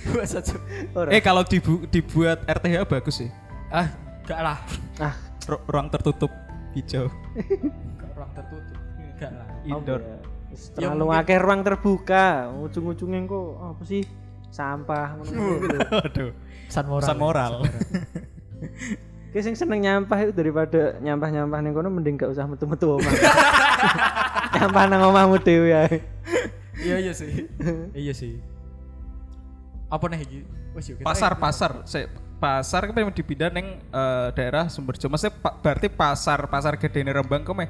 bahasa 0.08 0.40
Jawa. 0.40 0.62
Ora. 0.96 1.10
Eh 1.12 1.20
kalau 1.20 1.44
dibu- 1.44 1.84
dibuat 1.86 2.42
RTH 2.42 2.76
bagus 2.86 3.16
sih. 3.18 3.30
ah 3.68 3.92
gak 4.24 4.40
lah 4.40 4.58
ah 4.98 5.14
Ru- 5.46 5.62
ruang 5.68 5.88
tertutup 5.88 6.32
hijau. 6.74 7.12
gak 7.94 8.12
ruang 8.18 8.32
tertutup 8.32 8.78
gak 9.16 9.32
lah 9.34 9.48
Indoor. 9.64 10.00
apa 10.00 10.08
ya? 10.08 10.18
Ya 10.48 10.88
terlalu 10.88 11.06
akeh 11.12 11.38
ruang 11.38 11.62
terbuka 11.62 12.26
ujung-ujungnya 12.56 13.20
kok 13.26 13.48
apa 13.60 13.84
sih 13.84 14.02
sampah 14.50 15.16
gitu. 15.22 15.38
Aduh. 15.92 16.32
pesan 16.66 16.86
moral 16.86 17.02
Pesan 17.02 17.18
moral. 17.18 17.54
Kayak 19.30 19.44
sing 19.44 19.56
seneng 19.56 19.84
nyampah 19.84 20.18
itu 20.24 20.32
daripada 20.32 20.96
nyampah-nyampah 20.98 21.60
ning 21.60 21.76
kono 21.76 21.92
mending 21.92 22.16
gak 22.16 22.32
usah 22.32 22.48
metu-metu 22.48 22.96
omah. 22.96 23.12
nyampah 24.56 24.84
nang 24.88 25.02
omahmu 25.06 25.36
dhewe 25.38 25.76
ae. 25.76 26.00
iya 26.80 26.96
iya 27.00 27.12
sih 27.12 27.48
iya 28.08 28.14
sih 28.16 28.40
apa 29.88 30.06
nih 30.12 30.20
iki 30.24 30.40
wes 30.76 30.86
yuk 30.92 31.00
kita- 31.00 31.08
pasar 31.08 31.32
pasar 31.36 31.72
pasar 32.36 32.82
kan 32.88 32.94
memang 32.94 33.16
dipindah 33.16 33.48
neng 33.48 33.80
eh, 33.80 34.28
daerah 34.36 34.68
Sumberjo 34.68 35.08
maksudnya 35.08 35.40
pa- 35.40 35.56
berarti 35.56 35.88
pasar 35.88 36.48
pasar 36.48 36.76
gede 36.76 37.04
Rembang 37.04 37.48
kok 37.48 37.56
meh 37.56 37.70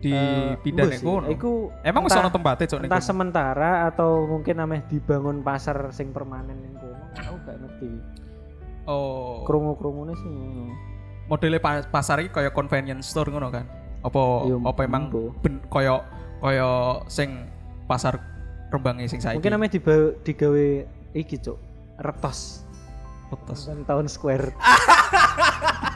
neng 0.00 0.54
mbok 0.62 0.90
kono 1.00 1.26
sih. 1.26 1.34
Iku 1.34 1.50
emang 1.82 2.02
wis 2.04 2.14
ono 2.14 2.28
tempatnya 2.28 2.66
cok 2.66 2.78
entah 2.80 2.96
kono? 2.96 3.04
sementara 3.04 3.70
atau 3.86 4.10
mungkin 4.24 4.54
namanya 4.56 4.86
dibangun 4.86 5.42
pasar 5.42 5.90
sing 5.90 6.10
permanen 6.10 6.54
ning 6.56 6.74
kono. 6.74 7.02
Aku 7.16 7.34
gak 7.42 7.56
ngerti. 7.58 7.90
oh 8.86 9.42
Krungu-krungune 9.42 10.14
sih 10.14 10.26
ngono. 10.26 10.72
modelnya 11.26 11.58
pa- 11.58 11.84
pasar 11.84 12.18
ini 12.18 12.30
kayak 12.30 12.50
convenience 12.50 13.04
store 13.06 13.28
ngono 13.28 13.48
kan 13.48 13.68
apa 13.98 14.20
Iya, 14.46 14.56
apa 14.64 14.80
emang 14.82 15.12
mbo. 15.12 15.34
ben, 15.38 15.60
koyo 15.66 16.00
koyo 16.38 17.02
sing 17.04 17.44
pasar 17.84 18.16
Rembang 18.68 18.96
sing 19.02 19.16
saiki 19.18 19.36
Mungkin 19.36 19.52
namanya 19.52 19.72
diba- 19.74 20.12
digawe 20.22 20.66
iki, 21.12 21.36
Cuk. 21.36 21.56
Retos. 21.98 22.68
Bukan 23.28 23.84
tahun 23.84 24.06
square. 24.06 24.52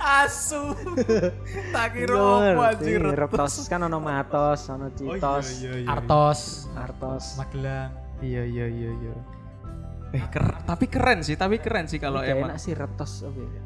asu. 0.00 0.72
Tak 1.76 1.86
kira 1.94 2.16
apa 2.56 2.74
anjir 2.74 3.00
Retos. 3.04 3.68
Kan 3.68 3.84
ono 3.84 4.00
Matos, 4.00 4.66
ono 4.66 4.88
Citos, 4.96 5.62
iya, 5.62 5.86
Artos. 5.86 6.66
Artos. 6.74 7.36
Magelang. 7.36 7.92
Iya 8.20 8.42
iya 8.44 8.66
iya 8.66 8.90
iya. 8.90 9.14
Eh 10.10 10.24
ker- 10.26 10.66
tapi 10.66 10.90
keren 10.90 11.22
sih 11.22 11.38
tapi 11.38 11.62
keren 11.62 11.86
sih 11.86 12.02
kalau 12.02 12.18
emang 12.20 12.50
enak 12.50 12.58
sih 12.58 12.74
Retos 12.74 13.22
apa 13.22 13.38
ya? 13.38 13.62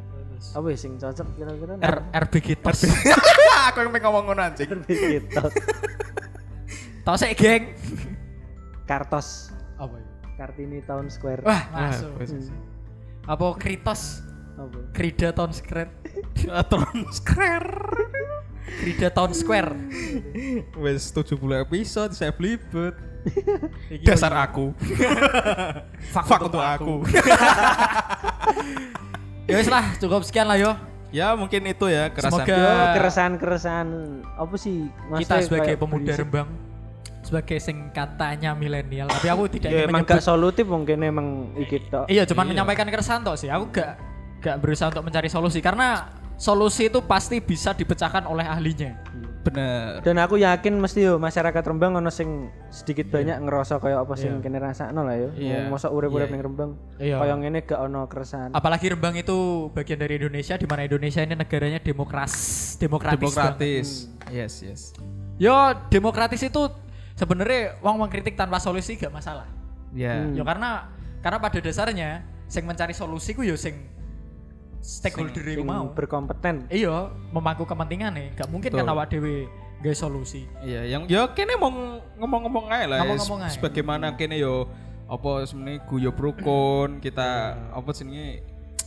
Apa 0.52 0.66
ya 0.68 0.76
sing 0.76 0.92
cocok 1.00 1.28
kira-kira? 1.40 1.74
R 1.80 1.96
RBG 2.12 2.60
tos 2.60 2.84
aku 3.72 3.78
yang 3.80 3.90
pengen 3.96 4.04
ngomong 4.12 4.24
ngono 4.28 4.42
anjing. 4.44 4.68
Tos. 5.32 5.54
tau 7.00 7.16
sih 7.16 7.32
geng. 7.32 7.72
Kartos. 8.84 9.48
apa 9.74 9.96
itu 9.96 10.12
Kartini 10.36 10.78
Town 10.84 11.08
Square. 11.08 11.42
wah 11.42 11.62
masuk. 11.72 12.12
wes. 12.20 12.52
apa 13.24 13.46
Kritos? 13.56 14.20
Apa? 14.54 14.78
Krida 14.92 15.32
Town 15.32 15.50
Square 15.50 15.90
Transfer. 16.44 17.64
Krida 18.74 19.06
Town 19.08 19.30
Square 19.30 19.70
Wes 20.74 21.06
70 21.08 21.36
episode 21.58 22.10
saya 22.12 22.32
belibet. 22.32 22.96
Dasar 24.02 24.32
aku. 24.40 24.72
Fuck 26.12 26.26
Fuck 26.26 26.42
untuk 26.44 26.60
aku. 26.60 27.04
ya 29.44 29.56
wis 29.56 29.68
lah 29.68 29.84
cukup 29.96 30.24
sekian 30.24 30.44
lah 30.44 30.56
yo 30.56 30.72
ya 31.10 31.32
mungkin 31.32 31.60
itu 31.62 31.86
ya 31.86 32.08
kerasan. 32.08 32.42
Semoga- 32.42 32.56
Yo 32.56 32.72
keresahan-keresahan 32.96 33.88
apa 34.34 34.54
sih? 34.56 34.88
kita 34.88 35.12
Maksudnya 35.12 35.44
sebagai 35.44 35.74
pemuda 35.76 36.04
berisik. 36.06 36.24
Rembang 36.24 36.48
sebagai 37.24 37.56
sing 37.56 37.88
katanya 37.88 38.52
milenial 38.52 39.08
tapi 39.08 39.26
aku 39.26 39.48
tidak 39.48 39.70
Ya 39.70 39.76
ingin 39.78 39.88
emang 39.88 40.04
menyebut 40.04 40.12
gak 40.14 40.24
solutif 40.26 40.68
mungkin 40.68 41.00
emang 41.00 41.28
iki 41.56 41.80
tok. 41.88 42.04
iya 42.06 42.28
cuman 42.28 42.44
Iya. 42.44 42.50
menyampaikan 42.52 42.84
keresahan 42.84 43.24
tok 43.24 43.40
sih 43.40 43.48
aku 43.48 43.72
gak 43.72 43.96
gak 44.40 44.56
berusaha 44.60 44.92
untuk 44.92 45.08
mencari 45.08 45.32
solusi 45.32 45.64
karena 45.64 46.04
solusi 46.36 46.90
itu 46.90 47.00
pasti 47.04 47.38
bisa 47.38 47.72
dipecahkan 47.74 48.26
oleh 48.26 48.46
ahlinya. 48.46 48.94
Bener. 49.44 50.00
Dan 50.00 50.16
aku 50.24 50.40
yakin 50.40 50.80
mesti 50.80 51.04
yo 51.04 51.20
masyarakat 51.20 51.60
Rembang 51.60 52.00
ono 52.00 52.08
sing 52.08 52.48
sedikit 52.72 53.12
banyak 53.12 53.44
ngerasa 53.44 53.76
kayak 53.76 54.08
apa 54.08 54.14
sing 54.16 54.40
kene 54.40 54.56
rasakno 54.56 55.04
lah 55.04 55.20
yo. 55.20 55.28
Iya. 55.36 55.68
Mosok 55.68 55.92
urip-urip 55.92 56.32
ning 56.32 56.40
Rembang. 56.40 56.70
Iya. 56.96 57.20
Kayak 57.20 57.36
ngene 57.44 57.58
gak 57.68 57.80
ono 57.84 58.08
keresahan. 58.08 58.50
Apalagi 58.56 58.96
Rembang 58.96 59.14
itu 59.20 59.68
bagian 59.76 60.00
dari 60.00 60.16
Indonesia 60.16 60.56
di 60.56 60.64
mana 60.64 60.88
Indonesia 60.88 61.20
ini 61.20 61.36
negaranya 61.36 61.76
demokras, 61.76 62.32
demokratis. 62.80 63.20
banget. 63.20 63.36
Demokratis. 63.36 63.88
Yes, 64.32 64.54
yes. 64.64 64.80
Yo, 65.36 65.52
demokratis 65.92 66.40
itu 66.40 66.62
sebenarnya 67.12 67.76
wong 67.84 68.00
mengkritik 68.00 68.40
tanpa 68.40 68.56
solusi 68.56 68.96
gak 68.96 69.12
masalah. 69.12 69.44
Ya. 69.92 70.24
Yo 70.32 70.40
karena 70.42 70.88
karena 71.20 71.36
pada 71.36 71.58
dasarnya 71.60 72.24
sing 72.48 72.64
mencari 72.64 72.96
solusi 72.96 73.36
ku 73.36 73.44
yo 73.44 73.60
sing 73.60 73.92
stakeholder 74.84 75.40
iku 75.48 75.64
mau. 75.64 75.88
berkompeten. 75.90 76.68
Iya, 76.68 77.08
memangku 77.32 77.64
kepentingan 77.64 78.12
nih. 78.12 78.28
Gak 78.36 78.48
mungkin 78.52 78.68
kan 78.68 78.84
Betul. 78.84 78.92
awak 78.92 79.06
dewe 79.08 79.48
gak 79.80 79.96
solusi. 79.96 80.44
Iya, 80.60 80.84
yang 80.86 81.08
ya 81.08 81.24
kene 81.32 81.56
mau 81.56 81.72
ngomong-ngomong 82.14 82.68
aja 82.68 82.84
lah. 82.86 82.96
ya. 82.96 83.02
Ngomong-ngomong 83.02 83.40
aja. 83.42 83.52
Sebagaimana 83.56 84.12
kene 84.14 84.36
yo 84.36 84.68
apa 85.04 85.44
sebenarnya 85.44 85.84
guyub 85.84 86.16
rukun, 86.16 87.00
kita 87.00 87.28
apa 87.72 87.90
sini 87.90 88.40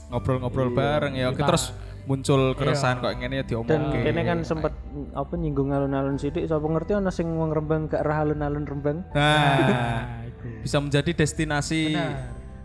ngobrol-ngobrol 0.07 0.69
bareng 0.69 1.13
ya. 1.13 1.33
Kita- 1.33 1.49
terus 1.49 1.73
muncul 2.07 2.55
keresahan 2.55 3.03
kok 3.03 3.11
ngene 3.13 3.35
ya 3.35 3.43
Dan 3.43 3.49
diomongke. 3.51 3.99
kene 3.99 4.21
kan 4.23 4.39
sempet 4.39 4.71
apa 5.11 5.33
nyinggung 5.35 5.75
alun-alun 5.75 6.15
sithik 6.15 6.45
sapa 6.45 6.63
ngerti 6.63 6.95
ono 6.95 7.11
sing 7.11 7.27
wong 7.35 7.51
Rembang 7.51 7.91
gak 7.91 8.01
roh 8.01 8.15
alun-alun 8.15 8.63
Rembang. 8.63 9.03
Nah, 9.11 10.23
itu. 10.23 10.61
bisa 10.61 10.77
menjadi 10.79 11.11
destinasi. 11.11 11.97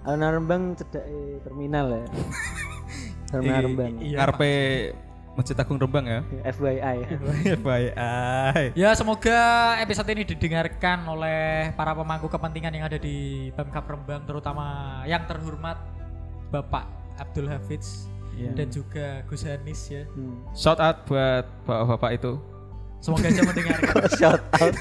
Alun-alun 0.05 0.37
Rembang 0.41 0.63
cedake 0.77 1.43
terminal 1.43 1.87
ya. 1.91 2.05
Iki- 3.39 3.65
Rembang. 3.65 3.93
Iya, 3.99 4.17
ngarepe 4.19 4.51
Masjid 5.33 5.57
Agung 5.57 5.81
Rembang 5.81 6.05
ya. 6.05 6.21
FYI. 6.53 6.97
Baik. 7.59 8.71
Ya 8.77 8.93
semoga 8.93 9.39
episode 9.81 10.09
ini 10.11 10.29
didengarkan 10.29 11.09
oleh 11.09 11.73
para 11.73 11.93
pemangku 11.93 12.29
kepentingan 12.29 12.73
yang 12.73 12.85
ada 12.85 13.01
di 13.01 13.49
Pemkap 13.53 13.89
Rembang 13.89 14.23
terutama 14.23 14.65
yang 15.05 15.25
terhormat 15.25 15.81
Bapak 16.49 16.85
Abdul 17.17 17.49
Hafiz 17.49 18.09
Iya. 18.33 18.49
dan 18.53 18.69
juga 18.69 19.21
Gus 19.25 19.45
Hanis 19.45 19.81
ya. 19.89 20.05
Hmm. 20.09 20.41
Shout 20.53 20.81
out 20.81 21.05
buat 21.05 21.45
bapak-bapak 21.65 22.11
itu. 22.17 22.33
Semoga 22.99 23.29
aja 23.29 23.43
mendengarkan. 23.43 23.95
Shout 24.21 24.43
out. 24.57 24.75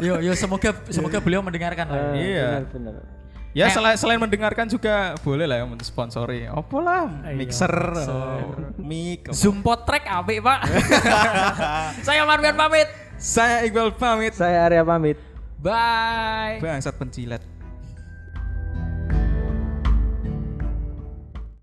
yo 0.00 0.16
yo 0.18 0.32
semoga 0.32 0.72
semoga 0.88 1.20
beliau 1.20 1.44
mendengarkan 1.44 1.88
lah. 1.88 2.16
Eh, 2.16 2.32
Iya. 2.32 2.48
Benar-benar. 2.64 2.96
Ya 3.56 3.66
Eh. 3.66 3.72
selain 3.72 3.96
selain 3.96 4.20
mendengarkan 4.20 4.68
juga 4.68 5.16
boleh 5.24 5.48
lah 5.48 5.56
ya 5.56 5.64
mensponsori. 5.64 6.44
Apa 6.44 6.76
lah, 6.76 7.08
Iya, 7.24 7.32
mixer, 7.32 7.72
oh, 8.04 8.52
mic. 8.76 9.24
apa. 9.24 9.32
Zoom 9.32 9.64
potrek 9.64 10.04
apik, 10.04 10.44
Pak. 10.44 10.60
Saya 12.06 12.28
Marwian 12.28 12.52
pamit. 12.52 12.84
Saya 13.16 13.64
Iqbal 13.64 13.96
pamit. 13.96 14.36
Saya 14.36 14.68
Arya 14.68 14.84
pamit. 14.84 15.16
Bye. 15.56 16.60
Bangsat 16.60 17.00
pencilat. 17.00 17.40